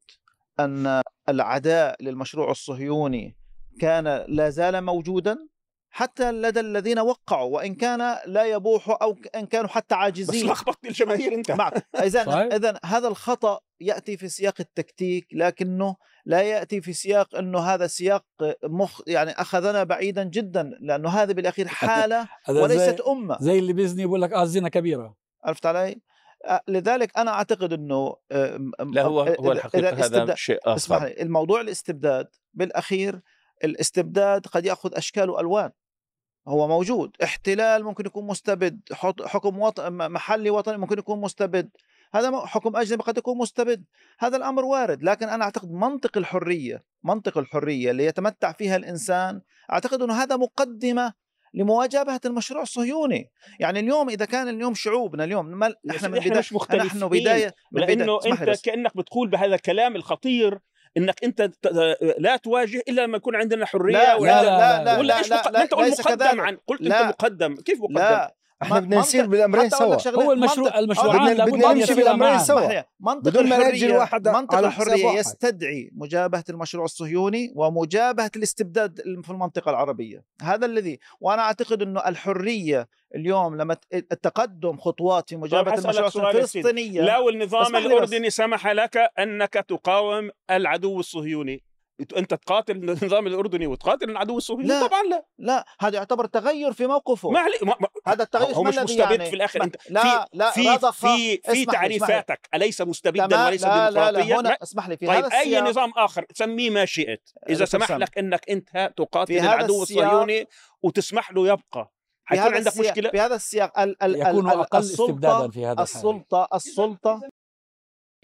أن 0.60 1.02
العداء 1.30 2.04
للمشروع 2.04 2.52
الصهيوني 2.52 3.38
كان 3.80 4.26
لا 4.28 4.50
زال 4.50 4.82
موجودا؟ 4.82 5.48
حتى 5.90 6.32
لدى 6.32 6.60
الذين 6.60 7.00
وقعوا 7.00 7.56
وإن 7.56 7.76
كان 7.76 8.18
لا 8.26 8.44
يبوح 8.46 8.98
أو 9.02 9.18
إن 9.36 9.46
كانوا 9.46 9.70
حتى 9.70 9.96
بس 9.96 10.02
عاجزين. 10.02 10.48
لخبطت 10.50 10.86
الجماهير 10.86 11.34
أنت. 11.34 11.52
معك. 11.52 11.88
اذا 11.96 12.26
صحيح. 12.26 12.54
اذا 12.54 12.80
هذا 12.86 13.08
الخطأ 13.08 13.60
يأتي 13.82 14.18
في 14.18 14.30
سياق 14.30 14.54
التكتيك 14.60 15.28
لكنه 15.34 15.96
لا 16.26 16.42
يأتي 16.42 16.82
في 16.82 16.94
سياق 16.94 17.36
إنه 17.36 17.60
هذا 17.60 17.88
سياق 17.88 18.26
مخ 18.64 19.02
يعني 19.08 19.32
أخذنا 19.32 19.84
بعيدا 19.84 20.24
جدا 20.24 20.72
لأنه 20.80 21.10
هذا 21.10 21.34
بالأخير 21.34 21.68
حالة 21.68 22.28
هذا 22.46 22.62
وليست 22.62 23.02
زي, 23.02 23.12
أمة. 23.12 23.38
زي 23.42 23.60
اللي 23.60 23.74
بيزني 23.74 24.06
بيقول 24.06 24.22
لك 24.22 24.34
آه 24.34 24.44
الزنا 24.44 24.70
كبيرة. 24.70 25.16
عرفت 25.44 25.66
علي؟ 25.66 26.02
لذلك 26.68 27.18
أنا 27.18 27.32
أعتقد 27.32 27.74
إنه 27.74 28.16
أم، 28.32 28.72
لا 28.94 29.02
هو 29.04 29.22
هو 29.22 29.52
الحقيقة 29.52 30.06
هذا 30.06 30.36
شيء 30.36 30.60
اسمح 30.66 30.98
اخر 30.98 31.06
لي 31.06 31.22
الموضوع 31.22 31.62
الاستبداد 31.62 32.28
بالأخير 32.54 33.22
الاستبداد 33.64 34.48
قد 34.48 34.66
يأخذ 34.66 34.96
أشكال 34.96 35.30
وألوان. 35.30 35.72
هو 36.48 36.68
موجود. 36.68 37.12
احتلال 37.24 37.84
ممكن 37.84 38.06
يكون 38.06 38.28
مستبد. 38.28 38.80
حكم 39.26 39.60
وطن 39.60 40.12
محلي 40.12 40.50
وطني 40.50 40.78
ممكن 40.78 41.00
يكون 41.00 41.22
مستبد. 41.22 41.70
هذا 42.14 42.46
حكم 42.46 42.76
أجنبي 42.76 43.04
قد 43.04 43.18
يكون 43.18 43.38
مستبد. 43.38 43.86
هذا 44.20 44.38
الأمر 44.38 44.66
وارد. 44.66 45.04
لكن 45.04 45.30
أنا 45.30 45.44
أعتقد 45.44 45.72
منطق 45.72 46.18
الحرية 46.18 46.84
منطق 47.04 47.38
الحرية 47.38 47.92
اللي 47.92 48.06
يتمتع 48.06 48.52
فيها 48.52 48.76
الإنسان 48.76 49.42
أعتقد 49.72 50.02
أنه 50.02 50.14
هذا 50.14 50.36
مقدمة 50.36 51.14
لمواجهة 51.54 52.22
المشروع 52.26 52.62
الصهيوني. 52.62 53.32
يعني 53.60 53.80
اليوم 53.80 54.10
إذا 54.10 54.26
كان 54.26 54.48
اليوم 54.48 54.74
شعوبنا 54.74 55.24
اليوم 55.24 55.46
ما 55.46 55.74
إحنا 55.92 56.08
من 56.08 56.20
بداية 56.20 56.40
مش 56.40 56.54
مختلفين. 56.54 56.88
نحن 56.88 57.08
بداية 57.08 57.56
لأنه 57.72 58.20
أنت. 58.26 58.66
كأنك 58.66 58.98
بتقول 58.98 59.30
بهذا 59.30 59.56
الكلام 59.56 59.96
الخطير 59.96 60.60
إنك 60.98 61.24
أنت 61.24 61.52
لا 62.18 62.38
تواجه 62.38 62.84
إلا 62.90 63.02
لما 63.02 63.18
يكون 63.18 63.36
عندنا 63.36 63.66
حرية 63.66 63.94
لا 63.94 64.16
ولا 64.16 64.44
لا 64.44 64.44
لا 64.44 64.84
لا 64.84 64.98
ولا 65.00 65.08
لا 65.08 65.18
إيش 65.20 65.30
لا 65.30 65.36
مق- 65.38 65.48
لا 65.48 65.58
ما 65.58 65.64
أنت 65.64 65.74
قلت 65.74 65.90
ليس 65.90 66.00
مقدم 66.00 66.16
كذلك. 66.26 66.40
عن 66.40 66.58
قلت 66.68 66.82
لا. 66.82 67.02
انت 67.02 67.10
مقدم 67.10 67.56
كيف 67.56 67.80
مقدم؟ 67.82 67.96
لا 67.96 68.06
إحنا 68.06 68.18
ما- 68.18 68.22
بدنا 68.22 68.26
نسير 68.26 68.26
منطق- 68.26 68.36
بالامرين 68.36 68.36
حتى 68.36 68.36
أقول 68.36 68.36
سوا 68.36 68.36
لك 68.36 68.36
شغلة، 68.36 68.36
هو 68.36 68.36
المشروع 68.36 68.36
منطق- 68.36 68.37
المشروعان 70.80 71.20
بدنا- 71.24 71.34
لابد 71.34 71.52
بدنا 71.54 71.72
ان 71.72 71.78
نمشي 71.78 71.84
يسيرا 71.84 71.98
بالأمرين 71.98 72.34
معا 72.34 72.38
سوا. 72.44 72.60
اسمح 72.60 72.72
لي، 72.72 72.86
منطق 73.00 73.20
بدون 73.30 73.50
ما 73.50 73.58
نأجل 73.58 73.92
واحد 73.98 74.28
منطق 74.28 74.56
واحد. 75.06 75.20
يستدعي 75.20 75.90
مجابهة 75.94 76.44
المشروع 76.50 76.86
الصهيوني 76.86 77.54
ومجابهة 77.56 78.32
الاستبداد 78.36 79.02
في 79.24 79.30
المنطقة 79.30 79.70
العربية 79.70 80.24
هذا 80.42 80.66
الذي 80.66 81.00
وأنا 81.22 81.42
أعتقد 81.42 81.82
أنه 81.82 82.00
الحرية 82.08 82.88
اليوم 83.16 83.56
لما 83.56 83.78
التقدم 83.94 84.78
خطوات 84.78 85.30
في 85.30 85.36
مجابهة 85.38 85.74
هسألك 85.74 86.00
المشروع. 86.00 86.32
الفلسطينية 86.32 87.02
لو 87.02 87.30
النظام. 87.30 87.76
الأردني 87.76 88.30
سمح 88.30 88.68
لك 88.68 88.98
أنك 89.20 89.54
تقاوم 89.54 90.30
العدو 90.52 91.00
الصهيوني 91.00 91.64
أنت 92.18 92.34
تقاتل 92.34 92.76
النظام 92.76 93.28
الأردني 93.28 93.68
وتقاتل 93.68 94.10
العدو 94.10 94.38
الصهيوني 94.38 94.68
لا. 94.68 94.88
طبعا 94.88 95.04
لا 95.04 95.26
لا 95.38 95.66
هذا 95.80 95.96
يعتبر 95.98 96.26
تغير 96.26 96.74
في 96.74 96.88
موقفه 96.88 97.30
ما 97.30 97.40
علي 97.40 97.54
ما 97.62 97.76
ما 97.80 97.88
هذا 98.08 98.24
التغير 98.24 98.56
هو 98.56 98.64
مش 98.64 98.74
الذي 98.74 98.84
مستبد 98.84 99.12
يعني؟ 99.12 99.26
في 99.30 99.36
الآخر 99.36 99.60
ما- 99.60 99.66
أنت 99.66 99.76
لا 99.90 100.30
لا 100.34 100.52
في 100.52 100.80
في 100.80 100.92
في 100.92 101.42
اسمح 101.46 101.52
لي، 101.54 101.62
اسمح. 101.62 101.74
تعريفاتك 101.74 102.50
أليس 102.54 102.82
مستبدا 102.82 103.46
وليس 103.48 103.64
لا 103.64 103.90
لا 103.92 104.12
لا 104.12 104.22
ديمقراطيا 104.22 104.40
هنا 104.40 104.48
لا. 104.50 104.64
اسمح 104.64 104.88
لي 104.90 104.98
في 104.98 105.08
طيب 105.08 105.26
هذا 105.26 105.40
اي 105.40 105.62
نظام 105.62 105.92
آخر 105.98 106.26
سميه 106.34 106.70
ما 106.70 106.86
شئت 106.86 107.30
إذا 107.50 107.66
سمح. 107.66 107.92
لك 107.92 108.18
أنك 108.18 108.50
أنت 108.50 108.94
تقاتل 108.98 109.34
في 109.34 109.40
العدو 109.40 109.84
السياق- 109.84 110.04
الصهيوني 110.04 110.48
وتسمح 110.84 111.32
له 111.32 111.48
يبقى 111.48 111.92
في 112.26 112.30
حيكون 112.30 112.46
هذا 112.46 112.56
عندك 112.56 112.68
السياق 112.68 112.86
مشكلة 112.92 113.10
في 113.10 113.20
هذا 113.20 113.36
السياق 113.36 113.80
ال 113.80 114.04
ال 114.04 114.16
يكون 114.16 114.50
ال 114.52 114.60
أقل 114.60 114.80
استبدادا 114.80 115.50
في 115.50 115.60
هذا 115.66 115.72
الحال 115.72 115.84
السلطة 115.84 116.48
السلطة 116.54 117.22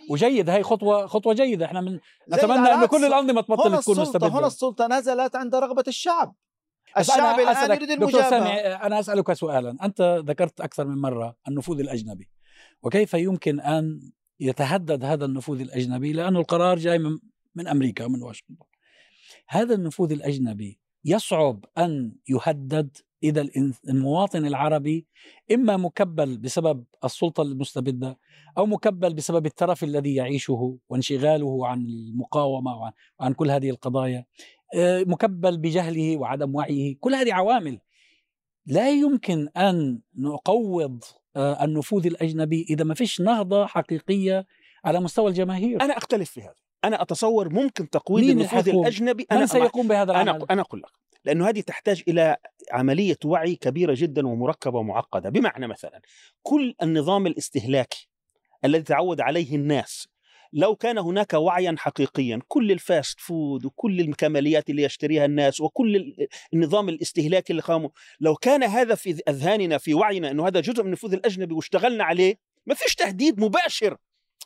وجيد 0.09 0.49
هي 0.49 0.63
خطوة 0.63 1.07
خطوة 1.07 1.33
جيدة. 1.33 1.65
إحنا 1.65 1.81
من 1.81 1.99
نتمنى 2.33 2.73
إنه. 2.73 2.85
كل 2.85 3.05
الأنظمة 3.05 3.41
تبطل 3.41 3.81
تكون 3.81 3.99
السلطة 3.99 4.27
هنا 4.27 4.27
مستبده 4.27 4.47
السلطة 4.47 4.87
نزلت 4.87 5.35
عند 5.35 5.55
رغبة 5.55 5.83
الشعب. 5.87 6.35
الشعب 6.97 7.39
أسألك 7.39 7.81
يريد 7.81 7.89
دكتور 7.89 8.09
المجابهة 8.09 8.29
سامي 8.29 8.49
أنا 8.59 8.99
أسألك 8.99 9.33
سؤالا. 9.33 9.77
أنت 9.83 10.23
ذكرت 10.25 10.61
أكثر 10.61 10.85
من 10.85 11.01
مرة 11.01 11.35
النفوذ 11.47 11.79
الأجنبي. 11.79 12.29
وكيف 12.83 13.13
يمكن 13.13 13.59
أن 13.59 14.11
يتهدد 14.39 15.03
هذا 15.03 15.25
النفوذ 15.25 15.61
الأجنبي؟ 15.61 16.13
لأنه 16.13 16.39
القرار 16.39 16.77
جاي 16.77 16.99
من 16.99 17.19
من 17.55 17.67
أمريكا 17.67 18.07
من 18.07 18.23
واشنطن. 18.23 18.65
هذا 19.47 19.75
النفوذ 19.75 20.11
الأجنبي 20.11 20.79
يصعب 21.05 21.65
أن 21.77 22.15
يهدد 22.29 22.97
الإن- 23.31 23.89
المواطن 23.89 24.45
العربي 24.45 25.05
إما 25.53 25.77
مكبل 25.77 26.37
بسبب 26.37 26.83
السلطة 27.03 27.43
المستبدة 27.43 28.17
أو 28.57 28.65
مكبل 28.65 29.13
بسبب 29.13 29.45
الترف 29.45 29.83
الذي 29.83 30.15
يعيشه 30.15 30.77
وانشغاله 30.89 31.67
عن 31.67 31.81
المقاومة 31.85 32.77
وعن, 32.77 32.91
وعن 33.19 33.33
كل 33.33 33.51
هذه 33.51 33.69
القضايا. 33.69 34.25
آه، 34.75 35.03
مكبل 35.07 35.57
بجهله 35.57 36.17
وعدم 36.17 36.55
وعيه. 36.55 36.97
كل 36.99 37.15
هذه 37.15 37.33
عوامل. 37.33 37.79
لا 38.65 38.91
يمكن 38.91 39.49
أن 39.57 39.99
نقوض 40.17 41.03
آه، 41.35 41.63
النفوذ 41.63 42.05
الأجنبي 42.07 42.65
إذا 42.69 42.83
ما 42.83 42.93
فيش 42.93 43.21
نهضة 43.21 43.65
حقيقية 43.65 44.45
على 44.85 44.99
مستوى 44.99 45.29
الجماهير. 45.29 45.81
أنا 45.81 45.97
أختلف 45.97 46.31
في 46.31 46.41
هذا. 46.41 46.55
أنا 46.83 47.01
أتصور 47.01 47.53
ممكن 47.53 47.89
تقويض 47.89 48.29
النفوذ 48.29 48.59
الحكومة؟ 48.59 48.81
الأجنبي. 48.87 49.27
من 49.31 49.47
سيقوم 49.47 49.87
بهذا 49.87 50.11
العمل؟ 50.11 50.45
أنا 50.51 50.61
أقول 50.61 50.79
لك. 50.81 51.02
لأنه 51.25 51.49
هذه 51.49 51.61
تحتاج 51.61 52.03
إلى 52.07 52.37
عملية 52.71 53.17
وعي 53.25 53.55
كبيرة 53.55 53.93
جدا 53.97 54.27
ومركبة 54.27 54.79
ومعقدة. 54.79 55.29
بمعنى 55.29 55.67
مثلا 55.67 56.01
كل 56.41 56.75
النظام 56.81 57.27
الاستهلاكي 57.27 58.09
الذي 58.65 58.83
تعود 58.83 59.21
عليه 59.21 59.55
الناس 59.55 60.07
لو 60.53 60.75
كان 60.75 60.97
هناك 60.97 61.33
وعيا 61.33 61.75
حقيقيا 61.77 62.39
كل 62.47 62.71
ال 62.71 62.81
fast 62.81 63.19
food 63.19 63.65
وكل 63.65 63.99
الكماليات 63.99 64.69
اللي 64.69 64.83
يشتريها 64.83 65.25
الناس 65.25 65.61
وكل 65.61 65.95
ال- 65.95 66.27
النظام 66.53 66.89
الاستهلاكي 66.89 67.53
اللي 67.53 67.61
قاموا 67.61 67.89
لو 68.19 68.35
كان 68.35 68.63
هذا 68.63 68.95
في 68.95 69.21
أذهاننا 69.29 69.77
في 69.77 69.93
وعينا 69.93 70.31
إنه 70.31 70.47
هذا 70.47 70.59
جزء 70.59 70.81
من 70.81 70.87
النفوذ 70.87 71.13
الأجنبي 71.13 71.53
واشتغلنا 71.53 72.03
عليه 72.03 72.35
ما 72.65 72.75
فيش 72.75 72.95
تهديد 72.95 73.39
مباشر 73.39 73.97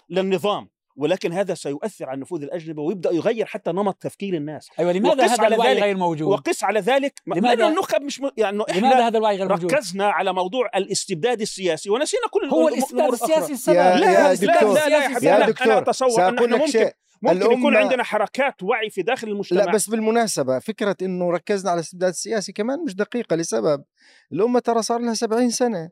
للنظام. 0.09 0.69
ولكن 0.97 1.33
هذا 1.33 1.53
سيؤثر 1.53 2.05
على 2.05 2.15
النفوذ 2.15 2.43
الأجنبي 2.43 2.81
ويبدأ 2.81 3.11
يغير 3.11 3.45
حتى 3.45 3.71
نمط 3.71 3.95
تفكير 4.01 4.33
الناس 4.33 4.69
أيوه 4.79 4.91
لماذا 4.91 5.25
هذا 5.25 5.43
على 5.43 5.55
الوعي 5.55 5.73
ذلك- 5.73 5.83
غير 5.83 5.97
موجود؟ 5.97 6.27
وقس 6.33 6.63
على 6.63 6.79
ذلك 6.79 7.21
ما- 7.25 7.35
لماذا- 7.35 7.67
النخب 7.67 8.01
مش 8.01 8.21
م... 8.21 8.29
يعني 8.37 8.55
إنه 8.55 8.65
لماذا 8.69 8.87
إحنا 8.95 9.07
هذا 9.07 9.17
الوعي 9.17 9.37
غير 9.37 9.49
موجود؟ 9.49 9.73
ركزنا 9.73 10.05
على 10.09 10.33
موضوع 10.33 10.69
الاستبداد 10.75 11.41
السياسي 11.41 11.89
ونسينا 11.89 12.23
كل 12.31 12.45
هو 12.49 12.69
الأمور- 12.69 12.73
الاستبداد. 12.73 13.11
السياسي 13.13 13.53
السبب 13.53 13.75
يا- 13.75 13.97
لا 13.97 14.11
يا 14.11 14.33
لا 14.33 14.33
دكتور، 14.33 14.73
لا 14.73 14.89
لا 14.89 15.03
يا 15.03 15.09
حبيبي 15.09 15.25
يا 15.27 15.39
لا، 15.39 15.45
دكتور، 15.49 15.67
أنا 15.67 15.77
أتصور 15.79 16.27
أن 16.29 16.35
إحنا 16.37 16.57
ممكن 16.57 16.71
شيء. 16.71 16.91
ممكن 17.21 17.41
يكون 17.51 17.75
عندنا 17.75 18.03
حركات 18.03 18.63
وعي 18.63 18.89
في 18.89 19.01
داخل 19.01 19.27
المجتمع 19.27 19.63
لا 19.63 19.71
بس 19.71 19.89
بالمناسبة 19.89 20.59
فكرة 20.59 20.95
إنه 21.01 21.31
ركزنا 21.31 21.71
على 21.71 21.77
الاستبداد 21.79 22.09
السياسي 22.09 22.51
كمان 22.51 22.83
مش 22.85 22.95
دقيقة 22.95 23.35
لسبب 23.35 23.83
الأمة 24.31 24.59
ترى 24.59 24.81
صار 24.81 24.99
لها 24.99 25.13
70 25.13 25.49
سنة 25.49 25.89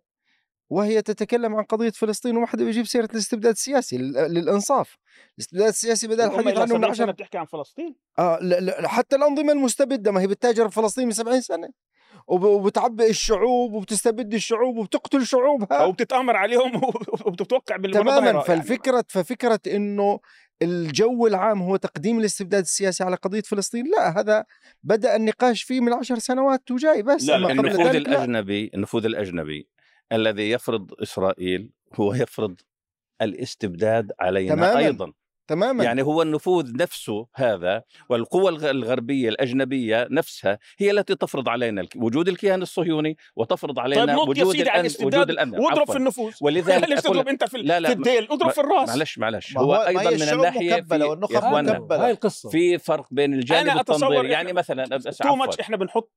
وهي 0.70 1.02
تتكلم 1.02 1.56
عن 1.56 1.64
قضية 1.64 1.90
فلسطين 1.90 2.38
وما 2.38 2.48
حدا 2.48 2.66
بيجيب 2.66 2.86
سيرة 2.86 3.06
الاستبداد 3.14 3.52
السياسي 3.54 3.98
لل- 3.98 4.14
للإنصاف. 4.14 4.98
الاستبداد 5.38 5.68
السياسي 5.68 6.08
بدأ 6.08 6.26
الأمة 6.26 6.40
الحديث 6.40 6.58
عنه 6.62 6.74
من 6.74 6.82
70 6.82 6.94
سنة 6.94 7.04
10 7.06 7.12
بتحكي 7.12 7.38
عن 7.38 7.46
فلسطين؟ 7.46 7.96
آه 8.20 8.40
لا 8.42 8.60
لا 8.60 8.88
حتى 8.88 9.16
الأنظمة 9.16 9.52
المستبدة 9.52 10.12
ما 10.12 10.22
هي 10.22 10.28
بتتاجر 10.28 10.70
في 10.70 10.76
فلسطين 10.76 11.06
من 11.06 11.12
70 11.14 11.42
سنة. 11.42 11.70
وب- 12.28 12.44
وبتعبئ 12.44 13.10
الشعوب 13.10 13.74
وبتستبد 13.74 14.34
الشعوب 14.34 14.78
وبتقتل 14.78 15.26
شعوبها. 15.26 15.78
أو 15.78 15.92
بتتأمر 15.92 16.36
عليهم 16.36 16.82
وبتتوقع 17.26 17.76
بالمظاهرة 17.78 18.10
تماما. 18.10 18.26
يعني. 18.32 18.42
فالفكرة 18.44 19.06
ففكرة 19.08 19.60
إنه 19.68 20.20
الجو 20.62 21.28
العام 21.28 21.62
هو 21.62 21.76
تقديم 21.76 22.20
الاستبداد 22.20 22.62
السياسي 22.64 23.04
على 23.04 23.16
قضية 23.16 23.42
فلسطين 23.42 23.86
لا 23.98 24.20
هذا 24.20 24.46
بدأ 24.84 25.16
النقاش 25.16 25.64
فيه 25.64 25.82
من 25.82 25.94
عشر 25.94 26.20
سنوات 26.20 26.72
وجاي 26.72 27.02
بس 27.04 27.24
لا، 27.24 27.36
النفوذ. 27.36 27.96
الأجنبي 27.96 28.72
النفوذ 28.74 29.06
الأجنبي 29.06 29.68
الذي 30.12 30.52
يفرض 30.52 30.92
إسرائيل 31.02 31.70
هو 31.96 32.14
يفرض 32.14 32.56
الاستبداد 33.22 34.12
علينا 34.20 34.56
تماماً. 34.56 34.78
أيضا 34.78 35.12
تماما 35.48 35.84
يعني 35.84 36.02
هو 36.02 36.22
النفوذ 36.22 36.78
نفسه 36.78 37.28
هذا 37.36 37.84
والقوى 38.10 38.50
الغ- 38.50 38.70
الغربية 38.70 39.30
الأجنبية 39.30 40.08
نفسها 40.12 40.60
هي 40.78 40.92
التي 40.92 41.16
تفرض 41.16 41.50
علينا 41.50 41.88
وجود 41.96 42.28
الكيان 42.28 42.62
الصهيوني 42.62 43.18
وتفرض 43.36 43.80
علينا 43.80 44.06
طيب 44.06 44.18
وجود 44.30 44.52
سيدي 44.52 44.70
على 44.70 44.80
الأن 44.80 44.80
وجود 44.80 44.86
الاستبداد 44.86 45.30
الأمن 45.30 45.60
واضرب. 45.60 45.92
في 45.92 45.98
النفوذ 45.98 46.34
ولذلك 46.42 46.84
ليش 46.90 47.00
أقول 47.00 47.16
تضرب 47.16 47.28
أنت 47.28 47.44
في, 47.44 47.58
لا 47.58 47.80
لا 47.80 47.90
في 47.90 47.96
الديل 47.96 48.28
اضرب 48.32 48.52
في 48.52 48.62
الراس 48.62 48.90
معلش 48.90 49.18
معلش 49.18 49.56
ما 49.56 49.62
هو 49.62 49.76
أيضا 49.76 50.02
هي 50.10 50.16
من 50.16 50.22
الناحية 50.34 50.76
مكبلة 50.76 51.06
في 51.06 51.12
والنخب 51.12 51.36
مكبلة. 51.70 52.06
هاي 52.06 52.12
القصة 52.12 52.50
في 52.50 52.78
فرق 52.78 53.08
بين 53.12 53.34
الجانب 53.34 53.70
أنا 53.70 54.24
يعني 54.24 54.54
مثلا 54.54 54.98
تو. 54.98 55.36
ماتش 55.36 55.60
إحنا 55.60 55.78
بنحط 55.78 56.12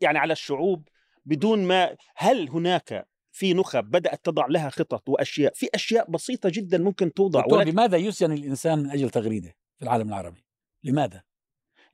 يعني 0.00 0.18
على 0.18 0.32
الشعوب 0.32 0.88
بدون 1.26 1.64
ما 1.64 1.96
هل 2.16 2.48
هناك 2.48 3.06
في 3.34 3.54
نخب 3.54 3.84
بدأت 3.90 4.24
تضع 4.24 4.46
لها 4.46 4.70
خطط 4.70 5.08
وأشياء 5.08 5.52
في 5.54 5.68
أشياء 5.74 6.10
بسيطة 6.10 6.48
جدا 6.52 6.78
ممكن 6.78 7.12
توضع 7.12 7.44
ولكن 7.50 7.70
لماذا 7.70 7.96
يسجن 7.96 8.32
الإنسان 8.32 8.78
من 8.78 8.90
أجل 8.90 9.10
تغريده 9.10 9.54
في 9.78 9.82
العالم 9.84 10.08
العربي؟ 10.08 10.44
لماذا؟ 10.84 11.22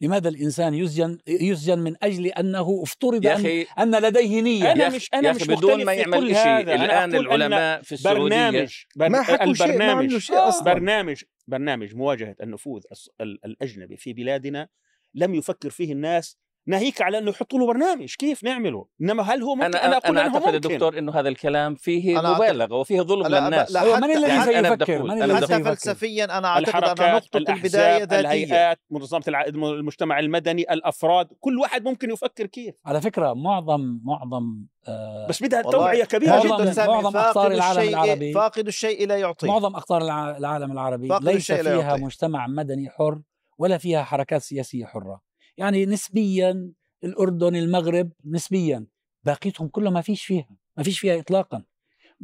لماذا 0.00 0.28
الإنسان 0.28 0.74
يسجن 0.74 1.18
يسجن 1.28 1.78
من 1.78 1.94
أجل 2.02 2.26
أنه 2.26 2.80
افترض 2.82 3.24
يا 3.24 3.30
أن, 3.34 3.40
أخي 3.40 3.62
أن 3.78 3.94
لديه 4.02 4.40
نية 4.40 4.74
أخي- 4.74 4.94
مش- 4.94 5.08
أنا 5.14 5.28
يا 5.28 5.32
مش 5.32 5.42
أخي 5.42 5.54
بدون 5.54 5.84
ما 5.84 5.92
يعمل 5.94 6.18
كل 6.20 6.34
شيء 6.34 6.60
الآن 6.60 6.90
أن 6.90 7.14
العلماء 7.16 7.82
في 7.82 7.92
السعودية 7.92 8.20
برنامج 8.22 8.74
بر... 8.96 9.08
ما 9.08 9.22
حكوا 9.22 9.54
شيء 9.54 9.78
ما 9.78 9.84
عملوا 9.90 10.18
شيء. 10.18 10.36
أصلا 10.48 10.74
برنامج 10.74 11.22
برنامج 11.46 11.94
مواجهة 11.94 12.36
النفوذ 12.42 12.82
الأجنبي 13.20 13.96
في 13.96 14.12
بلادنا 14.12 14.68
لم 15.14 15.34
يفكر 15.34 15.70
فيه 15.70 15.92
الناس 15.92 16.36
ناهيك 16.66 17.02
على 17.02 17.18
أنه 17.18 17.30
يحطوا 17.30 17.58
له 17.58 17.66
برنامج 17.66 18.14
كيف 18.18 18.44
نعمله 18.44 18.86
إنما 19.02 19.22
هل 19.22 19.42
هو 19.42 19.54
ممكن 19.54 19.64
أنا 19.66 19.78
أنا 19.78 19.86
أنا, 19.86 19.96
أقول 19.96 20.18
أنا 20.18 20.26
إنه 20.26 20.34
أعتقد 20.36 20.54
ممكن 20.54 20.68
دكتور 20.68 20.98
إنه 20.98 21.12
هذا 21.12 21.28
الكلام 21.28 21.74
فيه 21.74 22.20
أنا 22.20 22.34
مبالغة 22.34 22.74
وفيه 22.74 23.00
ظلم 23.00 23.26
لا، 23.26 23.40
للناس 23.44 23.72
لا، 23.72 23.80
حتى- 23.80 24.00
من 24.02 24.10
الذي 24.10 24.28
يعني 24.28 24.58
أنا 24.58 24.68
سيفكر؟ 24.68 25.02
من 25.02 25.10
أنا 25.10 25.24
الذي 25.24 25.36
حتى؟ 25.54 25.64
فلسفيا 25.64 26.38
أنا 26.38 26.48
أعتقد 26.48 27.00
ان 27.00 27.14
نقطة 27.14 27.36
البدايه 27.36 27.54
الأحزاب، 27.54 28.00
ذاتية 28.00 28.20
الهيئات 28.20 28.80
منظمة 28.90 29.22
المجتمع 29.28 30.18
المدني 30.18 30.62
الأفراد 30.72 31.28
كل 31.40 31.58
واحد 31.58 31.84
ممكن 31.84 32.10
يفكر 32.10 32.46
كيف 32.46 32.74
على 32.86 33.00
فكرة 33.00 33.32
معظم 33.34 34.00
معظم 34.04 34.64
آه 34.88 35.26
بس 35.28 35.42
بدها 35.42 35.62
توعيه 35.62 36.04
كبيرة 36.04 36.30
معظم- 36.30 36.70
جدا 36.70 36.86
معظم 36.86 37.10
فاقد 37.10 37.16
أقطار 37.26 37.52
العالم 37.52 37.78
الشيء 37.80 37.94
العربي. 37.94 38.32
فاقد 38.32 38.66
الشيء 38.66 39.06
لا 39.06 39.16
يعطي 39.16 39.46
معظم 39.46 39.76
أقطار 39.76 40.02
الع- 40.02 40.36
العالم 40.36 40.72
العربي 40.72 41.08
فاقد 41.08 41.24
ليس 41.24 41.36
الشيء 41.50 41.62
لا 41.62 41.78
فيها. 41.80 41.96
مجتمع 41.96 42.46
مدني 42.46 42.90
حر 42.90 43.20
ولا 43.58 43.78
فيها 43.78 44.02
حركات 44.02 44.42
سياسية 44.42 44.84
حرة 44.84 45.29
يعني 45.60 45.86
نسبيا 45.86 46.72
الأردن 47.04 47.56
المغرب 47.56 48.12
نسبيا 48.24 48.86
باقيتهم 49.24 49.68
كله 49.68 49.90
ما 49.90 50.00
فيش 50.00 50.24
فيها 50.24 50.48
ما 50.76 50.82
فيش 50.82 51.00
فيها 51.00 51.20
اطلاقا. 51.20 51.62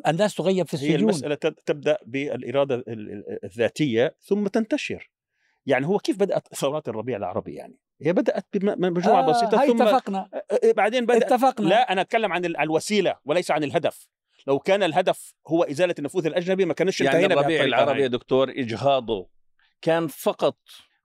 الناس 0.07 0.35
تغيب 0.35 0.67
في 0.67 0.77
هي 0.77 0.81
السجون. 0.81 1.01
المسألة 1.01 1.35
تب- 1.35 1.55
تبدأ 1.67 1.99
بالإرادة 2.07 2.75
ال- 2.75 2.89
ال- 2.89 3.39
الذاتية 3.45 4.17
ثم 4.21 4.47
تنتشر. 4.47 5.11
يعني 5.67 5.87
هو 5.87 5.99
كيف 5.99 6.17
بدأت 6.17 6.55
ثورات 6.55 6.89
الربيع 6.89 7.17
العربي 7.17 7.55
يعني؟ 7.55 7.79
هي 8.03 8.13
بدأت 8.13 8.47
بمجموعه 8.55 9.23
آه 9.23 9.31
بسيطة 9.31 9.61
هاي 9.61 9.69
ثم 9.69 9.83
اتفقنا. 9.83 10.31
بعدين 10.77 11.07
بدات 11.07 11.23
اتفقنا. 11.33 11.69
لا 11.69 11.93
أنا 11.93 12.01
أتكلم 12.01 12.33
عن 12.33 12.45
ال- 12.45 12.57
الوسيلة 12.57 13.17
وليس 13.25 13.51
عن 13.51 13.65
الهدف. 13.65 14.09
لو 14.47 14.59
كان 14.59 14.83
الهدف 14.83 15.35
هو 15.49 15.63
إزالة 15.65 15.95
النفوذ 15.99 16.27
الأجنبي 16.27 16.65
ما 16.65 16.75
كانش 16.75 17.01
يعني 17.01 17.27
الربيع 17.27 17.65
العربي 17.65 18.03
يا. 18.03 18.07
دكتور 18.07 18.51
إجهاضه 18.51 19.29
كان 19.83 20.07
فقط 20.07 20.59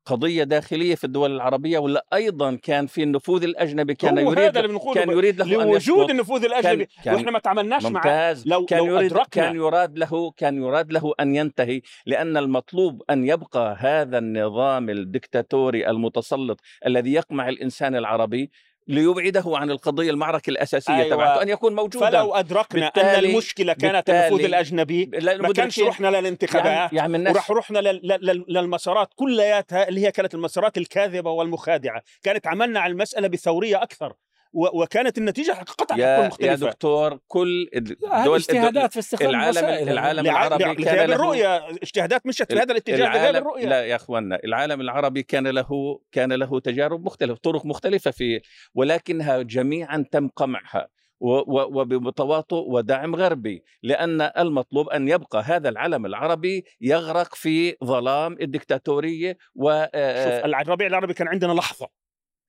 قضية 0.05 0.43
داخلية 0.43 0.96
في 0.96 1.03
الدول 1.03 1.36
العربية 1.36 1.79
ولا 1.79 2.05
أيضا 2.13 2.55
كان 2.55 2.88
في 2.88 3.03
النفوذ 3.03 3.43
الأجنبي 3.43 3.96
كان 3.96 4.17
يريد 4.17 4.39
هذا 4.39 4.60
اللي 4.60 4.67
بنقوله 4.67 4.93
كان 5.01 5.10
يريد 5.10 5.38
له 5.41 5.46
أن 5.46 5.67
لوجود. 5.67 6.10
النفوذ 6.10 6.46
الأجنبي 6.46 6.88
كان- 7.03 7.13
وإحنا 7.15 7.31
ما 7.31 7.39
تعاملناش 7.39 7.86
معه 7.86 8.01
لو 8.46 8.65
كان 8.65 8.79
لو 8.79 8.86
يريد 8.98 9.13
أدركنا- 9.13 9.29
كان 9.31 9.55
يراد 9.55 9.98
له 9.98 10.31
كان 10.38 10.58
يراد 10.63 10.91
له 10.93 11.13
أن 11.20 11.36
ينتهي 11.36 11.81
لأن 12.05 12.38
المطلوب 12.38 13.03
أن 13.10 13.27
يبقى 13.27 13.75
هذا 13.79 14.17
النظام 14.17 14.89
الدكتاتوري 14.89 15.89
المتسلط 15.89 16.60
الذي 16.86 17.13
يقمع 17.13 17.50
الإنسان 17.50 17.96
العربي. 17.96 18.51
ليبعده 18.88 19.43
عن 19.47 19.71
القضية 19.71 20.09
المعركة 20.11 20.50
الأساسية 20.50 20.93
أيوة. 20.95 21.15
تبعته 21.15 21.41
أن 21.41 21.50
يكون 21.50 21.75
موجودا. 21.75 22.09
فلو 22.09 22.33
أدركنا 22.35 22.85
أن 22.85 22.91
بالتالي- 22.91 23.29
المشكلة 23.31 23.73
كانت 23.73 24.09
النفوذ 24.09 24.43
الأجنبي 24.43 25.05
لا 25.05 25.38
ما 25.38 25.53
كانش 25.53 25.79
رحنا 25.79 26.07
للانتخابات. 26.07 26.65
يعني, 26.93 27.17
يعني 27.17 27.29
وراح 27.31 27.51
رحنا 27.51 27.79
لل- 27.79 28.00
لل- 28.03 28.25
لل- 28.25 28.45
للمسارات 28.50 29.09
كلياتها 29.15 29.88
اللي 29.88 30.05
هي 30.07 30.11
كانت 30.11 30.33
المسارات 30.33 30.77
الكاذبة 30.77 31.29
والمخادعة، 31.31 32.01
كانت 32.23 32.47
عملنا 32.47 32.79
على 32.79 32.91
المسألة 32.91 33.27
بثورية 33.27 33.83
أكثر. 33.83 34.09
و- 34.09 34.13
وكانت 34.53 35.17
النتيجة 35.17 35.51
قطعا 35.51 35.86
تكون 35.86 36.00
يا, 36.00 36.17
يا 36.17 36.27
مختلفة. 36.27 36.67
دكتور 36.70 37.20
كل 37.27 37.70
الد- 37.75 37.98
هذه 38.12 38.25
دول 38.25 38.36
اجتهادات 38.38 38.93
في 38.93 39.00
استخدام 39.00 39.29
العالم 39.29 39.58
الوسائل 39.58 39.89
العالم 39.89 40.25
لع- 40.25 40.31
العربي 40.31 40.63
لع- 40.63 40.74
كان 40.74 41.12
الرؤية 41.13 41.67
اجتهادات 41.70 42.25
مشت 42.27 42.53
في 42.53 42.60
هذا 42.60 42.72
الاتجاه 42.72 42.98
لغياب 42.98 43.15
العالم 43.15 43.38
الرؤية. 43.38 43.65
لا 43.65 43.86
يا 43.86 43.96
اخوانا 43.96 44.39
العالم 44.43 44.81
العربي 44.81 45.24
كان 45.24 45.48
له 45.48 46.00
كان 46.12 46.34
له 46.34 46.60
تجارب 46.60 47.05
مختلفة 47.05 47.39
طرق 47.43 47.65
مختلفة 47.65 48.12
في 48.12 48.41
ولكنها 48.75 49.41
جميعا 49.41 50.05
تم 50.12 50.27
قمعها 50.27 50.88
وبتواطؤ 51.20 52.63
ودعم 52.67 53.15
غربي 53.15 53.63
لأن 53.84 54.22
المطلوب 54.22 54.89
أن 54.89 55.08
يبقى 55.08 55.41
هذا 55.46 55.70
العالم 55.70 56.05
العربي 56.05 56.65
يغرق 56.81 57.36
في 57.36 57.75
ظلام 57.84 58.38
الدكتاتورية 58.41 59.38
و 59.55 59.84
شوف 59.93 60.46
الربيع 60.46 60.88
العربي 60.88 61.13
كان 61.13 61.27
عندنا 61.27 61.53
لحظة 61.53 61.88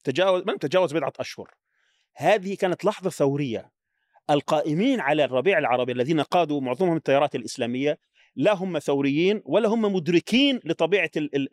تجاوز 0.05 0.43
من 0.47 0.59
تجاوز 0.59 0.93
بضعة 0.93 1.13
أشهر. 1.21 1.51
هذه 2.16 2.54
كانت 2.54 2.85
لحظة 2.85 3.11
ثورية. 3.11 3.73
القائمين 4.31 5.00
على 5.00 5.25
الربيع 5.25 5.59
العربي 5.59 5.92
الذين 5.92 6.21
قادوا 6.21 6.61
معظمهم 6.61 6.97
التيارات 6.97 7.35
الإسلامية 7.35 7.99
لا 8.37 8.54
هم 8.54 8.78
ثوريين 8.78 9.42
ولا 9.45 9.69
هم 9.69 9.83
مدركين 9.95 10.61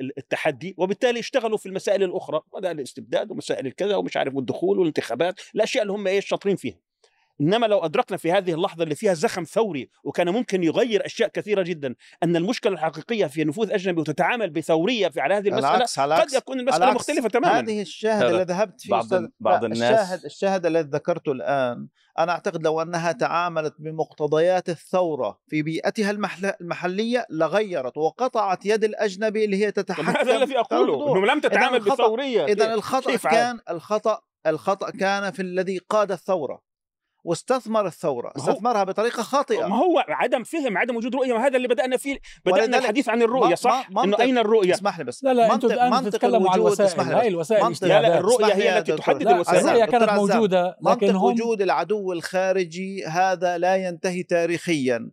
ال- 0.02 0.18
التحدي 0.18 0.76
وبالتالي 0.78 1.20
اشتغلوا 1.20 1.58
في 1.58 1.66
المسائل 1.66 2.04
الأخرى 2.04 2.42
مسائل 2.52 2.80
الاستبداد 2.80 3.32
ومسائل 3.32 3.68
الكذا 3.68 3.96
ومش 3.96 4.18
عارف 4.18 4.36
والدخول 4.36 4.80
والانتخابات 4.80 5.40
الأشياء 5.56 5.82
اللي 5.82 5.94
هم 5.94 6.08
إيش 6.08 6.26
شاطرين 6.28 6.56
فيها. 6.56 6.80
إنما 7.42 7.66
لو 7.66 7.80
أدركنا 7.80 8.18
في 8.18 8.32
هذه 8.32 8.54
اللحظة 8.54 8.84
اللي 8.84 8.96
فيها 8.96 9.14
زخم 9.14 9.44
ثوري 9.44 9.90
وكان 10.04 10.30
ممكن 10.30 10.64
يغير 10.64 11.06
أشياء 11.06 11.30
كثيرة 11.30 11.62
جدا 11.62 11.96
أن 12.24 12.36
المشكلة 12.36 12.74
الحقيقية 12.74 13.26
في 13.26 13.44
نفوذ 13.44 13.72
أجنبي 13.72 14.02
وتتعامل 14.02 14.50
بثورية 14.50 15.08
في 15.08 15.22
على 15.22 15.34
هذه 15.34 15.48
المسألة 15.48 15.76
العكس 15.76 16.00
قد 16.00 16.06
العكس 16.12 16.34
يكون 16.34 16.60
المسألة 16.60 16.84
العكس. 16.84 16.96
مختلفة 16.96 17.30
تماما. 17.30 17.60
هذه 17.60 17.82
الشاهد 17.82 18.24
اللي 18.24 18.44
ذهبت 18.44 18.82
فيه 18.82 18.90
بعض- 18.90 19.32
بعض 19.40 19.64
الناس- 19.64 19.82
الشاهد 19.82 20.26
الشاهد 20.26 20.66
الذي 20.66 20.90
ذكرته 20.90 21.32
الآن 21.32 21.88
أنا 22.20 22.32
أعتقد 22.32 22.64
لو 22.64 22.82
أنها 22.82 23.12
تعاملت 23.12 23.74
بمقتضيات 23.80 24.70
الثورة 24.70 25.40
في 25.48 25.62
بيئتها 25.62 26.12
المحل- 26.12 26.54
المحلية 26.62 27.26
لغيرت 27.30 27.98
وقطعت 27.98 28.66
يد 28.66 28.84
الأجنبي 28.84 29.46
اللي 29.46 29.66
هي 29.66 29.72
تتحكم 29.72 30.08
هذا 30.10 30.36
الذي 30.38 30.60
أقوله 30.60 31.18
إنه 31.18 31.26
لم 31.34 31.40
تتعامل 31.40 31.80
بثورية. 31.80 32.46
اذا 32.46 32.74
الخطأ؟ 32.74 33.16
كان 33.18 33.60
الخطا 33.70 34.22
الخطأ 34.48 34.90
كان 34.90 35.32
في 35.32 35.42
الذي 35.42 35.78
قاد 35.78 36.12
الثورة. 36.12 36.69
واستثمر 37.24 37.86
الثورة 37.88 38.34
استثمرها 38.38 38.84
بطريقة 38.84 39.24
خاطئة 39.24 39.66
ما 39.68 39.76
هو 39.76 40.06
عدم 40.10 40.44
فهم 40.44 40.78
عدم 40.78 40.96
وجود 40.96 41.16
رؤية 41.16 41.34
وهذا 41.34 41.58
اللي 41.58 41.68
بدأنا 41.68 41.98
فيه 41.98 42.20
بدأنا 42.46 42.78
الحديث 42.78 43.10
عن 43.10 43.22
الرؤية 43.22 43.56
صح 43.56 43.88
ما- 43.92 44.04
إنه 44.04 44.20
أين 44.20 44.38
الرؤية 44.38 44.74
اسمح 44.74 44.98
لي 45.00 45.04
بس 45.04 45.24
لا 45.24 45.34
لا 45.34 45.48
منطق- 45.56 45.72
الآن 45.72 46.04
تتكلموا 46.12 46.50
عن 46.50 46.60
الوجود- 46.60 46.82
الوسائل 46.82 47.02
هاي. 47.14 47.28
الوسائل 47.28 47.64
منطق- 47.64 47.88
لا 47.88 48.02
لا. 48.02 48.18
الرؤية 48.18 48.54
هي 48.54 48.78
التي. 48.78 48.96
تحدد 48.96 49.28
الوسائل 49.28 49.64
دكتور 49.66 49.86
كانت 49.86 50.10
عزام. 50.10 50.16
موجودة 50.28 50.78
لكن 50.86 51.06
منطق 51.08 51.20
هم 51.20 51.24
وجود 51.24 51.62
العدو 51.62 52.14
الخارجي 52.14 53.06
هذا 53.06 53.58
لا 53.58 53.76
ينتهي 53.76 54.24
تاريخيا 54.24 55.12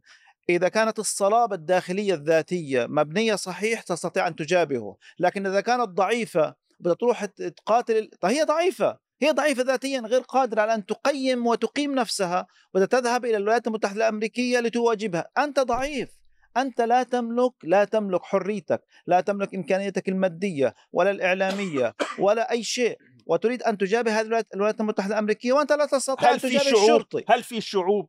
إذا 0.48 0.68
كانت 0.68 0.98
الصلابة 0.98 1.54
الداخلية 1.54 2.14
الذاتية 2.14 2.86
مبنية 2.88 3.34
صحيح 3.34 3.82
تستطيع 3.82 4.26
أن 4.28 4.36
تجابهه 4.36 4.96
لكن 5.18 5.46
إذا 5.46 5.60
كانت 5.60 5.88
ضعيفة 5.88 6.54
بدها 6.80 6.94
تروح 6.94 7.24
تقاتل 7.24 8.10
طيب 8.20 8.32
هي 8.36 8.42
ضعيفة 8.44 9.05
هي 9.22 9.30
ضعيفة 9.30 9.62
ذاتيا 9.62 10.00
غير 10.00 10.20
قادرة 10.20 10.60
على 10.60 10.74
أن 10.74 10.86
تقيم 10.86 11.46
وتقيم 11.46 11.94
نفسها 11.94 12.46
بدها 12.74 12.86
تذهب 12.86 13.24
إلى 13.24 13.36
الولايات 13.36 13.66
المتحدة 13.66 13.96
الأمريكية 13.96 14.60
لتواجبها. 14.60 15.28
أنت 15.38 15.60
ضعيف. 15.60 16.08
أنت 16.56 16.80
لا 16.80 17.02
تملك 17.02 17.52
لا 17.62 17.84
تملك 17.84 18.22
حريتك 18.22 18.82
لا 19.06 19.20
تملك 19.20 19.54
إمكانيتك 19.54 20.08
المادية 20.08 20.74
ولا 20.92 21.10
الإعلامية 21.10 21.94
ولا 22.18 22.50
أي 22.50 22.62
شيء. 22.62 22.98
وتريد 23.26 23.62
أن 23.62 23.78
تجابه 23.78 24.20
هذه 24.20 24.26
الولايات- 24.26 24.80
المتحدة 24.80 25.14
الأمريكية 25.14 25.52
وأنت 25.52 25.72
لا 25.72 25.86
تستطيع 25.86 26.28
هل 26.28 26.32
أن 26.32 26.38
في 26.38 26.48
تجابه 26.48 26.64
شعوب؟ 26.64 26.82
الشرطي. 26.82 27.24
هل 27.28 27.42
في 27.42 27.60
شعوب؟ 27.60 28.08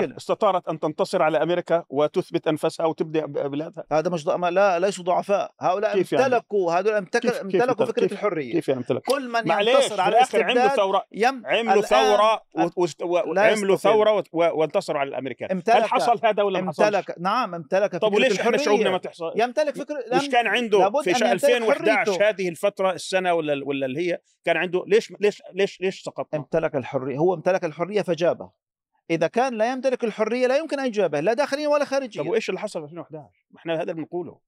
مشكلة. 0.00 0.16
استطاعت 0.16 0.68
أن 0.68 0.80
تنتصر 0.80 1.22
على 1.22 1.42
أمريكا 1.42 1.84
وتثبت 1.88 2.48
انفسها 2.48 2.86
وتبدأ 2.86 3.26
بلادها. 3.26 3.84
هذا 3.92 4.10
مش 4.10 4.24
ضع... 4.24 4.48
لا 4.48 4.78
ليسوا 4.78 5.04
ضعفاء. 5.04 5.50
هؤلاء 5.60 5.94
كيف 5.94 6.12
يعني؟ 6.12 6.24
امتلكوا 6.26 6.72
هذول 6.72 6.92
امتك... 6.92 7.20
كيف- 7.20 7.30
كيف 7.32 7.40
امتلكوا 7.42 7.64
يمتلك- 7.84 7.88
فكرة 7.88 8.02
كيف- 8.02 8.12
الحرية. 8.12 8.52
كيف 8.52 8.68
يعني 8.68 8.80
امتلك 8.80 9.02
كل 9.02 9.28
من 9.28 9.46
ينتصر 9.76 10.00
على 10.00 10.16
الآخر 10.16 10.42
عملوا 10.42 10.52
الاستبداد 10.52 10.76
ثورة. 10.86 11.04
يم... 11.12 11.42
عملوا 11.46 11.82
لا 13.34 13.42
وعملوا 13.42 13.76
و- 14.32 14.60
وانتصروا 14.60 15.00
على 15.00 15.08
الامريكان 15.08 15.50
امتلك- 15.50 15.76
هل 15.76 15.84
حصل 15.84 16.20
هذا 16.24 16.42
ولا 16.42 16.60
ما 16.60 16.68
حصلش؟ 16.68 16.86
امتلك 16.86 17.14
نعم 17.20 17.54
امتلك 17.54 17.92
طب 17.96 18.08
فكرة 18.08 18.16
وليش 18.16 18.40
إحنا 18.40 18.56
شعوبنا 18.56 18.90
ما 18.90 18.98
تحصل؟ 18.98 19.32
يمتلك 19.36 19.76
فكرة 19.76 20.04
مش 20.16 20.28
كان 20.28 20.46
عنده 20.46 20.90
في 21.02 21.10
أن 21.10 21.14
شا- 21.14 21.24
يمتلك 21.24 21.44
2011 21.44 21.96
حريته. 21.96 22.28
هذه 22.28 22.48
الفترة 22.48 22.92
السنة 22.92 23.34
ولا 23.34 23.64
ولا 23.64 23.86
اللي 23.86 24.00
هي 24.12 24.18
كان 24.44 24.56
عنده 24.56 24.84
ليش 24.86 25.12
ليش 25.20 25.42
ليش 25.54 25.80
ليش 25.80 26.02
سقط 26.02 26.34
امتلك 26.34 26.76
الحرية. 26.76 27.16
هو 27.18 27.34
امتلك 27.34 27.64
الحرية 27.64 28.02
فجابه. 28.02 28.50
إذا 29.10 29.26
كان 29.26 29.54
لا 29.54 29.72
يمتلك 29.72 30.04
الحرية 30.04 30.46
لا 30.46 30.56
يمكن 30.56 30.80
أن 30.80 30.86
يجابه 30.86 31.20
لا 31.20 31.32
داخليا 31.32 31.68
ولا 31.68 31.84
خارجيا. 31.84 32.22
طب 32.22 32.28
وإيش 32.28 32.48
اللي 32.48 32.60
حصل 32.60 32.80
في 32.80 32.84
2011 32.84 33.46
ما 33.50 33.58
إحنا 33.58 33.74
هذا 33.74 33.82
اللي 33.82 33.94
بنقوله. 33.94 34.38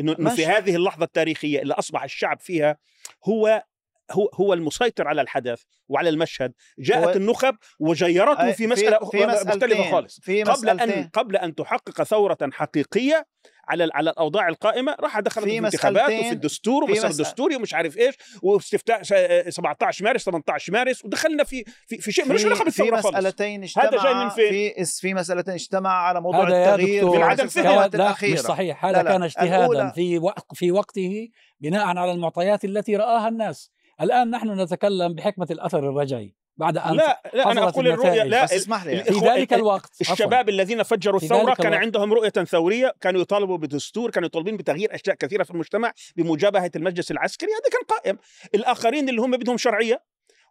إنه. 0.00 0.34
في 0.34 0.46
هذه 0.46 0.76
اللحظة 0.76 1.04
التاريخية 1.04 1.62
اللي 1.62 1.74
أصبح 1.74 2.02
الشعب 2.02 2.40
فيها 2.40 2.78
هو 3.24 3.64
هو 4.12 4.30
هو 4.34 4.52
المسيطر 4.52 5.08
على 5.08 5.20
الحدث 5.22 5.62
وعلى 5.88 6.08
المشهد 6.08 6.52
جاءت 6.78 7.04
هو- 7.04 7.12
النخب 7.12 7.56
وجيرته 7.80 8.52
في 8.52 8.66
مسألة 8.66 8.98
في 9.10 9.26
مختلفه. 9.26 9.90
خالص 9.90 10.20
في 10.20 10.42
قبل 10.42 10.80
أن 10.80 11.10
قبل 11.12 11.36
أن 11.36 11.54
تحقق 11.54 12.02
ثورة 12.02 12.38
حقيقية 12.52 13.26
على 13.68 13.88
على 13.94 14.10
الأوضاع 14.10 14.48
القائمة 14.48 14.96
راح 15.00 15.20
دخلت 15.20 15.44
في 15.44 15.50
في 15.50 15.58
الانتخابات 15.58 16.06
مسألتين- 16.10 16.20
وفي 16.24 16.32
الدستور 16.32 16.86
في 16.86 16.92
ومسار. 16.92 17.10
دستوري 17.10 17.56
ومش 17.56 17.74
عارف 17.74 17.98
إيش 17.98 18.14
واستفتاء 18.42 19.02
س- 19.02 19.54
17 19.54 20.04
مارس 20.04 20.24
18 20.24 20.72
مارس 20.72 21.04
ودخلنا 21.04 21.44
في 21.44 21.64
في, 21.86 21.98
في 21.98 22.12
شيء 22.12 22.28
ملوش 22.28 22.40
في, 22.42 22.46
علاقة 22.46 22.58
في 22.58 22.64
بالثوره 22.64 23.00
خالص 23.00 23.16
مسألتين 23.16 23.62
اجتمع 23.62 23.84
هذا 23.84 24.02
جاي 24.02 24.14
من 24.14 24.28
فين؟ 24.28 24.48
في 24.84 24.84
في 25.00 25.14
مسألتين 25.14 25.54
اجتمع 25.54 25.90
على 25.90 26.20
موضوع 26.20 26.48
التغيير 26.48 27.10
في 27.10 27.16
من 27.18 27.22
عدم 27.22 28.00
الأخيرة 28.00 28.32
مش 28.32 28.38
صحيح 28.40 28.84
هذا. 28.84 29.02
كان 29.02 29.22
اجتهادا 29.22 29.90
في 29.90 30.18
وقت 30.18 30.46
في 30.54 30.70
وقته 30.72 31.28
بناء 31.60 31.86
على 31.86 32.12
المعطيات 32.12 32.64
التي 32.64 32.96
رآها 32.96 33.28
الناس 33.28 33.70
الآن 34.00 34.30
نحن 34.30 34.60
نتكلم 34.60 35.14
بحكمة 35.14 35.46
الأثر 35.50 35.78
الرجعي 35.78 36.34
بعد 36.56 36.78
أن 36.78 36.94
لا 36.94 37.22
لا 37.34 37.52
أنا 37.52 37.68
أقول 37.68 37.88
الرؤية. 37.88 38.22
لا 38.22 38.44
اسمح 38.44 38.86
لي 38.86 39.04
في 39.04 39.18
ذلك 39.18 39.54
الوقت. 39.54 40.00
الشباب 40.00 40.48
الذين 40.48 40.82
فجروا 40.82 41.20
الثورة 41.20 41.54
كان 41.54 41.66
الوقت. 41.66 41.82
عندهم 41.82 42.12
رؤية 42.12 42.30
ثورية 42.30 42.94
كانوا 43.00 43.20
يطالبوا 43.20 43.58
بدستور 43.58 44.10
كانوا 44.10 44.26
يطالبون 44.26 44.56
بتغيير 44.56 44.94
أشياء 44.94 45.16
كثيرة 45.16 45.42
في 45.42 45.50
المجتمع 45.50 45.92
بمجابهة 46.16 46.70
المجلس 46.76 47.10
العسكري 47.10 47.50
هذا 47.50 47.70
كان 47.72 47.82
قائم 47.98 48.18
الآخرين 48.54 49.08
اللي 49.08 49.20
هم 49.20 49.30
بدهم 49.30 49.56
شرعية 49.56 50.02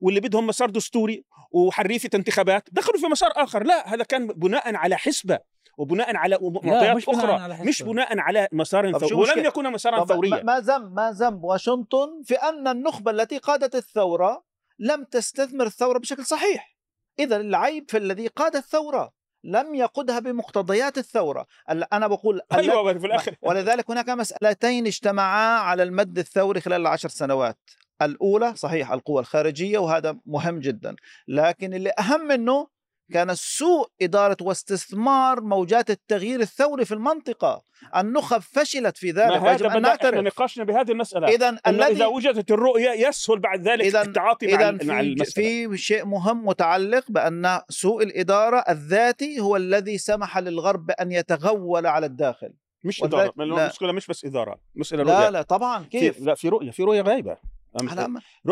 واللي 0.02 0.20
بدهم 0.20 0.48
مسار 0.48 0.70
دستوري 0.70 1.26
وحريفة 1.52 2.10
انتخابات 2.14 2.70
دخلوا 2.72 3.00
في 3.00 3.06
مسار 3.06 3.32
آخر 3.36 3.64
لا 3.64 3.94
هذا 3.94 4.04
كان 4.04 4.28
بناء 4.28 4.76
على 4.76 4.98
حسبة 4.98 5.40
وبناء 5.78 6.16
على 6.16 6.38
معطيات 6.42 6.96
مش 6.96 7.06
بناء 7.06 7.20
أخرى. 7.20 7.34
على. 7.34 7.58
مش 7.64 7.82
بناء 7.84 8.20
على 8.20 8.48
مسار 8.52 8.98
ثوري 9.00 9.14
ولم؟ 9.14 9.46
يكون 9.46 9.72
مسارا 9.72 10.06
ثوريا 10.06 10.44
ما- 10.44 10.60
ذنب 10.60 10.94
ما 10.96 11.12
ذنب 11.12 11.44
واشنطن 11.44 12.22
في 12.24 12.36
أن 12.36 12.68
النخبة 12.68 13.12
التي 13.12 13.38
قادت 13.38 13.76
الثورة 13.76 14.44
لم 14.80 15.04
تستثمر 15.04 15.66
الثورة 15.66 15.98
بشكل 16.00 16.26
صحيح. 16.26 16.76
إذا 17.20 17.38
العيب 17.38 17.90
في 17.92 17.98
الذي 17.98 18.28
قاد 18.28 18.56
الثورة 18.56 19.12
لم 19.44 19.76
يقودها 19.76 20.20
بمقتضيات 20.20 20.98
الثورة. 20.98 21.46
ال- 21.72 21.94
أنا 21.94 22.08
بقول 22.08 22.42
أيوه 22.54 22.94
في 22.94 23.06
الآخر. 23.08 23.36
ولذلك 23.48 23.92
هناك 23.92 24.10
مسألتين 24.10 24.88
اجتمعا 24.88 25.60
على 25.60 25.84
المد 25.84 26.18
الثوري 26.18 26.62
خلال 26.62 26.82
العشر 26.82 27.10
سنوات. 27.10 27.58
الأولى 28.02 28.56
صحيح 28.56 28.92
القوى 28.92 29.20
الخارجية 29.22 29.78
وهذا 29.78 30.18
مهم 30.26 30.60
جدا. 30.60 30.96
لكن 31.28 31.74
اللي 31.74 31.92
أهم 32.00 32.22
منه 32.28 32.68
كان 33.12 33.36
سوء 33.36 33.88
إدارة 34.02 34.38
واستثمار 34.42 35.42
موجات 35.42 35.90
التغيير 35.90 36.40
الثوري 36.40 36.86
في 36.86 36.94
المنطقة. 36.94 37.64
النخب 37.96 38.38
فشلت 38.42 38.98
في 38.98 39.12
ذلك 39.12 39.42
ما 39.42 39.52
هذا 39.52 39.78
أن 39.78 39.82
نعترف. 39.82 40.20
نقاشنا 40.20 40.64
بهذه 40.64 40.92
المسألة. 40.92 41.28
إذا 41.28 41.58
الذي 41.68 42.06
وجدت 42.06 42.52
الرؤية 42.52 43.08
يسهل 43.08 43.40
بعد 43.40 43.68
ذلك 43.68 43.86
إذا 43.86 44.02
التعاطي 44.02 44.48
مع, 44.48 44.54
إذا 44.54 44.70
ال- 44.70 44.88
مع 44.88 45.02
في, 45.02 45.08
المسألة. 45.08 45.68
في 45.68 45.78
شيء 45.78 46.06
مهم 46.06 46.46
متعلق 46.46 47.12
بأن 47.12 47.60
سوء 47.70 48.04
الإدارة 48.04 48.58
الذاتي 48.70 49.40
هو 49.40 49.56
الذي 49.56 49.98
سمح 49.98 50.38
للغرب 50.38 50.86
بأن 50.86 51.12
يتغول 51.12 51.86
على 51.88 52.06
الداخل. 52.06 52.54
مش 52.84 53.04
لا. 53.04 53.32
المشكلة 53.40 53.92
مش 53.92 54.08
بس 54.08 54.26
إدارة 54.26 54.60
مسألة 54.76 55.04
لا 55.04 55.20
رؤية. 55.20 55.30
لا 55.30 55.42
طبعا 55.42 55.84
في 55.84 55.90
كيف؟ 55.90 56.20
لا 56.20 56.36
في 56.36 56.50
رؤية 56.50 56.72
في 56.72 56.84
رؤية 56.84 57.02
غايبة. 57.02 57.38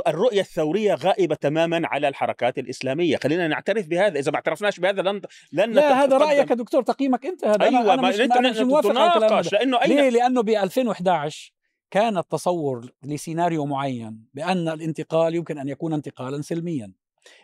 الرؤية 0.08 0.42
الثورية 0.42 0.94
غائبة 0.94 1.36
تماما 1.36 1.82
على 1.88 2.08
الحركات 2.08 2.58
الإسلامية. 2.58 3.18
خلينا 3.18 3.48
نعترف 3.48 3.88
بهذا. 3.88 4.20
إذا 4.20 4.32
ما 4.32 4.36
اعترفناش 4.36 4.80
بهذا 4.80 5.02
لن 5.02 5.22
لن 5.52 5.72
لا 5.72 6.04
هذا 6.04 6.32
يا 6.32 6.44
دكتور 6.44 6.84
تقييمك 6.84 7.26
أنت. 7.26 7.46
هذا 7.46 7.68
أنا, 7.68 7.94
أنا 7.94 8.10
مش, 8.10 8.20
أنا 8.20 8.50
مش 8.50 8.58
موافق 8.58 9.00
على 9.00 9.44
لأنه 9.52 9.82
اين 9.82 9.90
ليه؟ 9.90 10.10
لأنه 10.10 10.42
ب 10.42 10.50
2011 10.50 11.54
كان 11.92 12.18
التصور 12.18 12.92
لسيناريو 13.04 13.66
معين 13.66 14.26
بأن 14.34 14.68
الانتقال 14.68 15.36
يمكن 15.36 15.58
أن 15.58 15.70
يكون 15.70 15.94
انتقالا 15.94 16.42
سلميا. 16.42 16.94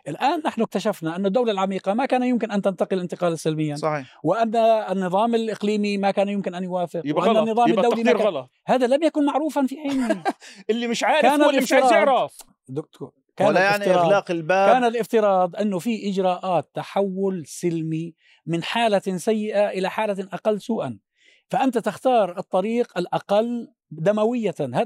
الآن 0.08 0.42
نحن 0.46 0.62
اكتشفنا 0.62 1.16
أن 1.16 1.26
الدولة 1.26 1.52
العميقة 1.52 1.94
ما 1.94 2.06
كان 2.06 2.24
يمكن 2.24 2.52
أن 2.52 2.62
تنتقل 2.62 3.00
انتقالا 3.00 3.36
سلميا 3.36 3.76
صحيح. 3.76 4.20
وأن 4.24 4.56
النظام 4.92 5.36
الإقليمي 5.36 5.98
ما 5.98 6.12
كان 6.12 6.30
يمكن 6.30 6.56
أن 6.56 6.64
يوافق 6.64 7.02
يبقى 7.06 7.22
وأن 7.22 7.30
غلط 7.38 7.48
النظام 7.48 7.70
يبقى 7.70 7.86
الدولي 7.86 8.04
كان 8.04 8.16
غلط. 8.16 8.50
هذا 8.68 8.88
لم 8.88 9.04
يكن 9.04 9.26
معروفا 9.26 9.66
في 9.66 9.76
حينه. 9.78 10.24
اللي 10.70 10.88
مش 10.88 11.04
عارف 11.04 11.22
كان 11.22 11.42
هو 11.42 11.50
اللي 11.50 11.62
مش 11.62 11.74
عايز 11.74 11.86
الافتراض. 11.86 12.08
يعرف. 12.18 12.38
دكتور 12.70 13.12
كان 13.36 13.48
ولا 13.48 13.62
يعني 13.62 13.76
الافتراض- 13.86 13.98
إغلاق 14.06 14.32
الباب. 14.32 14.70
كان 14.74 14.84
الافتراض 14.84 15.56
انه 15.56 15.80
في 15.80 16.10
إجراءات 16.10 16.70
تحول 16.74 17.44
سلمي 17.46 18.14
من 18.46 18.64
حالة 18.64 19.02
سيئة 19.18 19.70
إلى 19.70 19.90
حالة 19.90 20.28
أقل 20.34 20.62
سوءا. 20.62 21.00
فأنت 21.50 21.78
تختار 21.78 22.38
الطريق 22.40 22.98
الأقل 22.98 23.68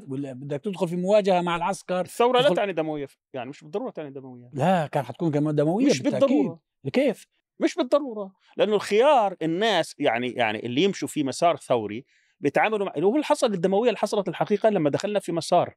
ولا 0.07 0.33
بدك 0.33 0.61
تدخل 0.61 0.87
في 0.87 0.95
مواجهة 0.95 1.41
مع 1.41 1.55
العسكر؟ 1.55 2.01
الثورة 2.01 2.37
لا 2.37 2.43
تدخل- 2.43 2.55
تعني 2.55 2.73
دموية 2.73 3.07
يعني 3.33 3.49
مش 3.49 3.61
بالضرورة 3.63 3.89
تعني 3.91 4.09
دموية. 4.11 4.49
لا 4.53 4.87
كان 4.87 5.03
حتكون 5.03 5.31
كمان 5.31 5.55
دموية 5.55 5.85
مش 5.85 6.01
بالتأكيد. 6.01 6.27
بالضرورة. 6.29 6.59
كيف؟ 6.93 7.27
مش 7.59 7.75
بالضرورة 7.75 8.33
لأنه 8.57 8.75
الخيار 8.75 9.35
الناس 9.41 9.95
يعني 9.99 10.29
يعني 10.31 10.65
اللي 10.65 10.83
يمشوا 10.83 11.07
في 11.07 11.23
مسار 11.23 11.57
ثوري 11.57 12.05
بيتعاملوا 12.39 12.85
مع 12.85 12.93
هو 12.97 13.13
اللي 13.15 13.23
حصل 13.25 13.53
الدموية 13.53 13.89
اللي 13.89 13.97
حصلت 13.97 14.27
الحقيقة 14.27 14.69
لما 14.69 14.89
دخلنا 14.89 15.19
في 15.19 15.31
مسار 15.31 15.75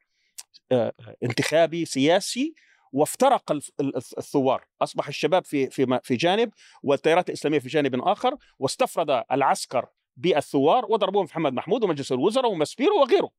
آه، 0.72 0.92
انتخابي 1.22 1.84
سياسي 1.84 2.54
وافترق 2.92 3.52
الثوار. 4.18 4.64
أصبح 4.82 5.08
الشباب 5.08 5.44
في 5.44 5.70
في 5.70 6.00
في 6.02 6.16
جانب 6.16 6.50
والتيارات 6.82 7.28
الإسلامية 7.28 7.58
في 7.58 7.68
جانب 7.68 8.00
آخر 8.02 8.36
واستفرد 8.58 9.22
العسكر 9.32 9.86
بالثوار 10.16 10.86
وضربوهم 10.88 11.26
في 11.26 11.32
محمد 11.32 11.52
محمود 11.52 11.84
ومجلس 11.84 12.12
الوزراء 12.12 12.50
ومسبيرو 12.52 13.00
وغيره. 13.00 13.30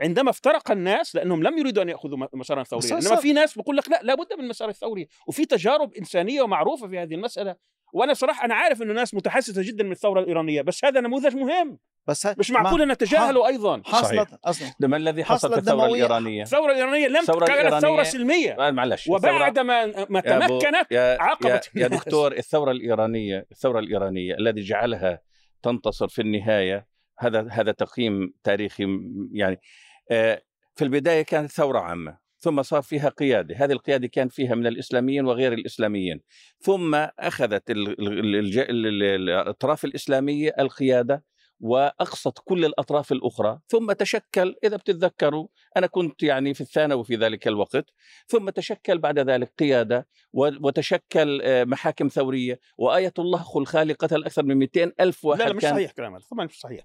عندما 0.00 0.30
افترق 0.30 0.70
الناس 0.70 1.14
لأنهم 1.16 1.42
لم 1.42 1.58
يريدوا 1.58 1.82
أن 1.82 1.88
يأخذوا 1.88 2.18
مسارا 2.32 2.62
ثوريا. 2.62 2.98
إنما 2.98 3.16
في 3.16 3.32
ناس 3.32 3.58
بيقول 3.58 3.76
لك 3.76 3.88
لا 3.88 4.00
لابد 4.02 4.26
من 4.38 4.44
المسار 4.44 4.68
الثوري. 4.68 5.08
وفي 5.28 5.44
تجارب 5.44 5.94
إنسانية 5.94 6.42
ومعروفة 6.42 6.88
في 6.88 6.98
هذه 6.98 7.14
المسألة. 7.14 7.56
وأنا 7.92 8.14
صراحة 8.14 8.44
أنا 8.44 8.54
عارف 8.54 8.82
إنه 8.82 8.92
ناس 8.92 9.14
متحسسة 9.14 9.62
جدا 9.62 9.84
من 9.84 9.92
الثورة 9.92 10.20
الإيرانية 10.20 10.62
بس 10.62 10.84
هذا 10.84 11.00
نموذج 11.00 11.36
مهم. 11.36 11.78
بس 12.06 12.26
مش 12.38 12.50
معقول 12.50 12.82
ان 12.82 12.92
نتجاهله 12.92 13.46
أيضا. 13.46 13.82
حصلت 13.86 14.28
أصلا. 14.44 14.68
ما 14.80 14.96
الذي 14.96 15.24
حصل 15.24 15.52
في 15.52 15.58
الثورة. 15.58 15.86
الإيرانية؟ 15.86 16.42
الثورة 16.42 16.72
الإيرانية 16.72 17.08
لم 17.08 17.16
الثورة 17.16 17.46
كانت 17.46 17.74
ثورة 17.74 18.02
الإيرانية- 18.02 18.06
سلمية. 18.06 18.68
آه، 18.68 18.70
معلش. 18.70 19.08
وبعد 19.08 19.58
ما 19.58 19.86
ما 19.86 20.22
يا 20.26 20.38
تمكنت 20.38 20.62
يا, 20.64 20.86
يا, 20.90 21.22
عاقبت 21.22 21.70
يا 21.74 21.86
الناس. 21.86 22.00
دكتور 22.04 22.32
الثورة 22.32 22.70
الإيرانية 22.70 23.46
الثورة 23.52 23.78
الإيرانية 23.78 24.34
الذي 24.34 24.60
جعلها 24.60 25.20
تنتصر 25.62 26.08
في 26.08 26.22
النهاية. 26.22 26.88
هذا 27.18 27.48
هذا 27.50 27.72
تقييم 27.72 28.34
تاريخي 28.44 28.86
يعني 29.32 29.60
آه، 30.10 30.42
في 30.76 30.84
البداية 30.84 31.22
كانت 31.22 31.50
ثورة 31.50 31.78
عامة 31.78 32.18
ثم 32.38 32.62
صار 32.62 32.82
فيها 32.82 33.08
قيادة. 33.08 33.56
هذه 33.56 33.72
القيادة 33.72 34.08
كان 34.08 34.28
فيها 34.28 34.54
من 34.54 34.66
الإسلاميين 34.66 35.26
وغير 35.26 35.52
الإسلاميين. 35.52 36.20
ثم 36.60 36.94
أخذت 37.18 37.70
الأطراف 37.70 39.84
الإسلامية 39.84 40.54
القيادة 40.58 41.24
واقصت 41.60 42.38
كل 42.44 42.64
الأطراف 42.64 43.12
الأخرى. 43.12 43.58
ثم 43.68 43.92
تشكل 43.92 44.54
إذا 44.64 44.76
بتتذكروا 44.76 45.46
أنا 45.76 45.86
كنت 45.86 46.22
يعني 46.22 46.54
في 46.54 46.60
الثانوي 46.60 47.04
في 47.04 47.16
ذلك 47.16 47.48
الوقت 47.48 47.84
ثم 48.26 48.50
تشكل 48.50 48.98
بعد 48.98 49.18
ذلك 49.18 49.52
قيادة 49.58 50.06
و- 50.32 50.66
وتشكل 50.66 51.40
آه، 51.42 51.64
محاكم 51.64 52.08
ثورية 52.08 52.60
وآية 52.78 53.12
الله 53.18 53.38
خلخالي 53.38 53.92
قتل 53.92 54.24
أكثر 54.24 54.42
من 54.42 54.56
200 54.56 54.92
ألف 55.00 55.24
واحد 55.24 55.42
لا 55.42 55.48
لا 55.48 55.52
مش 55.54 55.62
كان 55.62 55.74
صحيح 55.74 55.90
كلام 55.92 56.14
هذا 56.14 56.24
طبعا 56.30 56.44
مش 56.44 56.60
صحيح. 56.60 56.84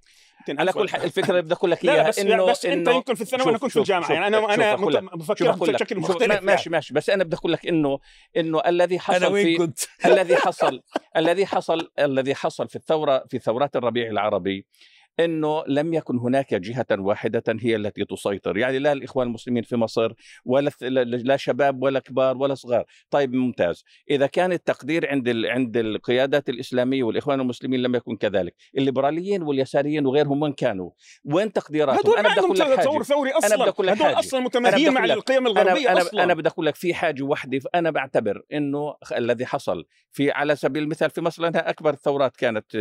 على 0.49 0.71
كل 0.71 0.89
حال 0.89 1.03
الفكرة 1.03 1.29
اللي 1.31 1.41
بدي 1.41 1.53
أقول 1.53 1.71
لك 1.71 1.85
إياها 1.85 2.07
بس 2.07 2.19
إنه 2.19 2.45
بس 2.45 2.65
أنت 2.65 2.87
يمكن 2.87 3.15
في 3.15 3.21
الثانوي 3.21 3.43
شوف- 3.43 3.49
أنا 3.49 3.57
كنت 3.57 3.71
في 3.71 3.79
الجامعة. 3.79 4.01
شوف- 4.07 4.11
يعني 4.11 4.27
أنا 4.27 4.53
أنا 4.53 4.75
بفكر. 5.15 5.51
بشكل 5.51 5.99
مختلف 5.99 6.23
ما- 6.31 6.39
ماشي 6.39 6.69
ماشي 6.69 6.93
بس 6.93 7.09
أنا 7.09 7.23
بدي 7.23 7.35
أقول 7.35 7.51
لك 7.51 7.67
إنه 7.67 7.99
إنه 8.37 8.61
الذي 8.67 8.99
حصل 8.99 9.33
في 9.33 9.57
كنت؟ 9.57 9.79
الذي 10.05 10.35
حصل 10.35 10.81
الذي 11.17 11.45
حصل 11.45 11.89
الذي 11.99 12.35
حصل 12.35 12.67
في 12.69 12.75
الثورة 12.75 13.23
في 13.29 13.39
ثورات 13.39 13.75
الربيع 13.75 14.07
العربي 14.09 14.62
إنه 15.19 15.63
لم 15.67 15.93
يكن 15.93 16.17
هناك 16.17 16.53
جهة 16.53 16.85
واحدة 16.91 17.43
هي 17.61 17.75
التي 17.75 18.05
تسيطر، 18.05 18.57
يعني 18.57 18.79
لا 18.79 18.91
الإخوان 18.91 19.27
المسلمين 19.27 19.63
في 19.63 19.75
مصر 19.75 20.13
ولا 20.45 20.71
لا- 20.81 21.37
شباب 21.37 21.83
ولا 21.83 21.99
كبار 21.99 22.37
ولا 22.37 22.55
صغار، 22.55 22.85
طيب 23.09 23.33
ممتاز، 23.33 23.83
إذا 24.09 24.27
كان 24.27 24.51
التقدير 24.51 25.09
عند 25.09 25.27
ال... 25.27 25.45
عند 25.45 25.77
القيادات 25.77 26.49
الإسلامية 26.49 27.03
والإخوان 27.03 27.41
المسلمين 27.41 27.81
لم 27.81 27.95
يكن 27.95 28.15
كذلك، 28.17 28.55
الليبراليين 28.77 29.41
واليساريين 29.41 30.05
وغيرهم 30.05 30.41
وين 30.41 30.53
كانوا؟ 30.53 30.91
وين 31.25 31.53
تقديراتهم؟ 31.53 31.99
هدول 31.99 32.17
أنا 32.17 32.29
بدي 32.29 32.39
أقول 32.39 32.59
لك 32.59 32.79
تصور 32.79 33.03
ثوري 33.03 33.29
بدي 33.29 33.37
أصلا 33.37 33.69
أقول 33.69 33.87
لك 33.87 33.93
هدول 33.93 34.05
حاجة. 34.05 34.19
أصلا 34.19 34.39
أنا 34.39 34.47
متماهيين 34.47 34.89
بدي 34.89 34.99
مع. 34.99 35.05
القيم 35.05 35.47
أنا 35.47 35.61
الغربية 35.61 35.91
أنا 35.91 36.01
أصلا 36.01 36.23
أنا 36.23 36.33
بدي 36.33 36.49
أقول 36.49 36.65
لك 36.65 36.75
في 36.75 36.93
حاجة 36.93 37.23
وحده 37.23 37.59
أنا 37.75 37.91
بعتبر 37.91 38.41
إنه 38.53 38.95
الذي 39.17 39.45
حصل 39.45 39.85
في 40.11 40.31
على 40.31 40.55
سبيل 40.55 40.83
المثال 40.83 41.09
في 41.09 41.21
مصر 41.21 41.43
لأنها 41.43 41.69
أكبر 41.69 41.93
الثورات 41.93 42.37
كانت 42.37 42.75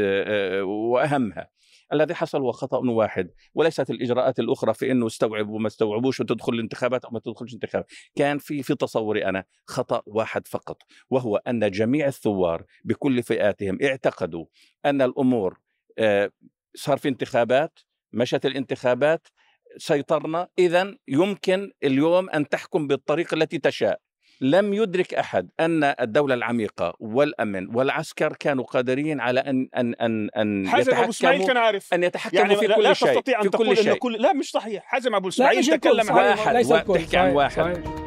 وأهمها 0.62 1.48
الذي 1.92 2.14
حصل 2.14 2.40
هو 2.40 2.52
خطأ 2.52 2.78
واحد 2.78 3.30
وليست 3.54 3.90
الإجراءات 3.90 4.38
الأخرى 4.38 4.74
في 4.74 4.90
إنه 4.90 5.06
استوعبوا 5.06 5.56
وما 5.56 5.66
استوعبوش 5.66 6.20
وتدخل 6.20 6.52
الانتخابات 6.52 7.04
أو 7.04 7.10
ما 7.10 7.20
تدخلش 7.20 7.54
انتخابات 7.54 7.86
كان 8.16 8.38
في 8.38 8.62
في 8.62 8.74
تصوري 8.74 9.24
أنا 9.24 9.44
خطأ 9.66 10.02
واحد 10.06 10.48
فقط 10.48 10.82
وهو 11.10 11.36
أن 11.36 11.70
جميع 11.70 12.06
الثوار 12.06 12.64
بكل 12.84 13.22
فئاتهم 13.22 13.78
اعتقدوا 13.82 14.44
أن 14.86 15.02
الأمور 15.02 15.58
آه، 15.98 16.30
صار 16.74 16.98
في 16.98 17.08
انتخابات 17.08 17.78
مشت 18.12 18.46
الانتخابات 18.46 19.28
سيطرنا 19.76 20.48
اذا 20.58 20.96
يمكن 21.08 21.72
اليوم 21.84 22.30
أن 22.30 22.48
تحكم 22.48 22.86
بالطريقة 22.86 23.34
التي 23.34 23.58
تشاء. 23.58 24.00
لم 24.42 24.74
يدرك 24.74 25.14
أحد 25.14 25.48
أن 25.60 25.84
الدولة 25.84 26.34
العميقة 26.34 26.94
والأمن 27.00 27.76
والعسكر 27.76 28.32
كانوا 28.40 28.64
قادرين 28.64 29.20
على 29.20 29.40
أن 29.40 29.68
أن 29.76 29.94
أن 29.94 30.28
أن 30.36 30.68
حازم 30.68 30.94
أبو 30.94 31.10
إسماعيل 31.10 31.40
يتحكموا 31.40 31.54
كان 31.54 31.64
عارف 31.64 31.94
أن 31.94 32.02
يتحكموا 32.04 32.42
يعني 32.42 32.56
في 32.56 32.66
لا, 32.66 32.76
كل 32.76 32.82
لا 32.82 32.92
شيء 32.92 33.08
تستطيع 33.08 33.40
في 33.40 33.46
ان 33.46 33.50
تقول 33.50 33.78
شيء 33.78 33.94
كل 33.94 34.12
لا 34.12 34.32
مش 34.32 34.50
صحيح 34.50 34.84
حازم 34.84 35.14
أبو 35.14 35.26
لا 35.26 35.34
إسماعيل 35.34 35.66
تكلم 35.66 36.10
عن 36.12 36.28
واحد، 36.28 36.54
ليس 36.54 36.70
واحد، 36.70 36.90
الكل 36.90 37.04
تحكي 37.04 37.16
عن 37.16 37.24
صحيح، 37.24 37.36
واحد. 37.36 37.74
صحيح. 37.74 38.02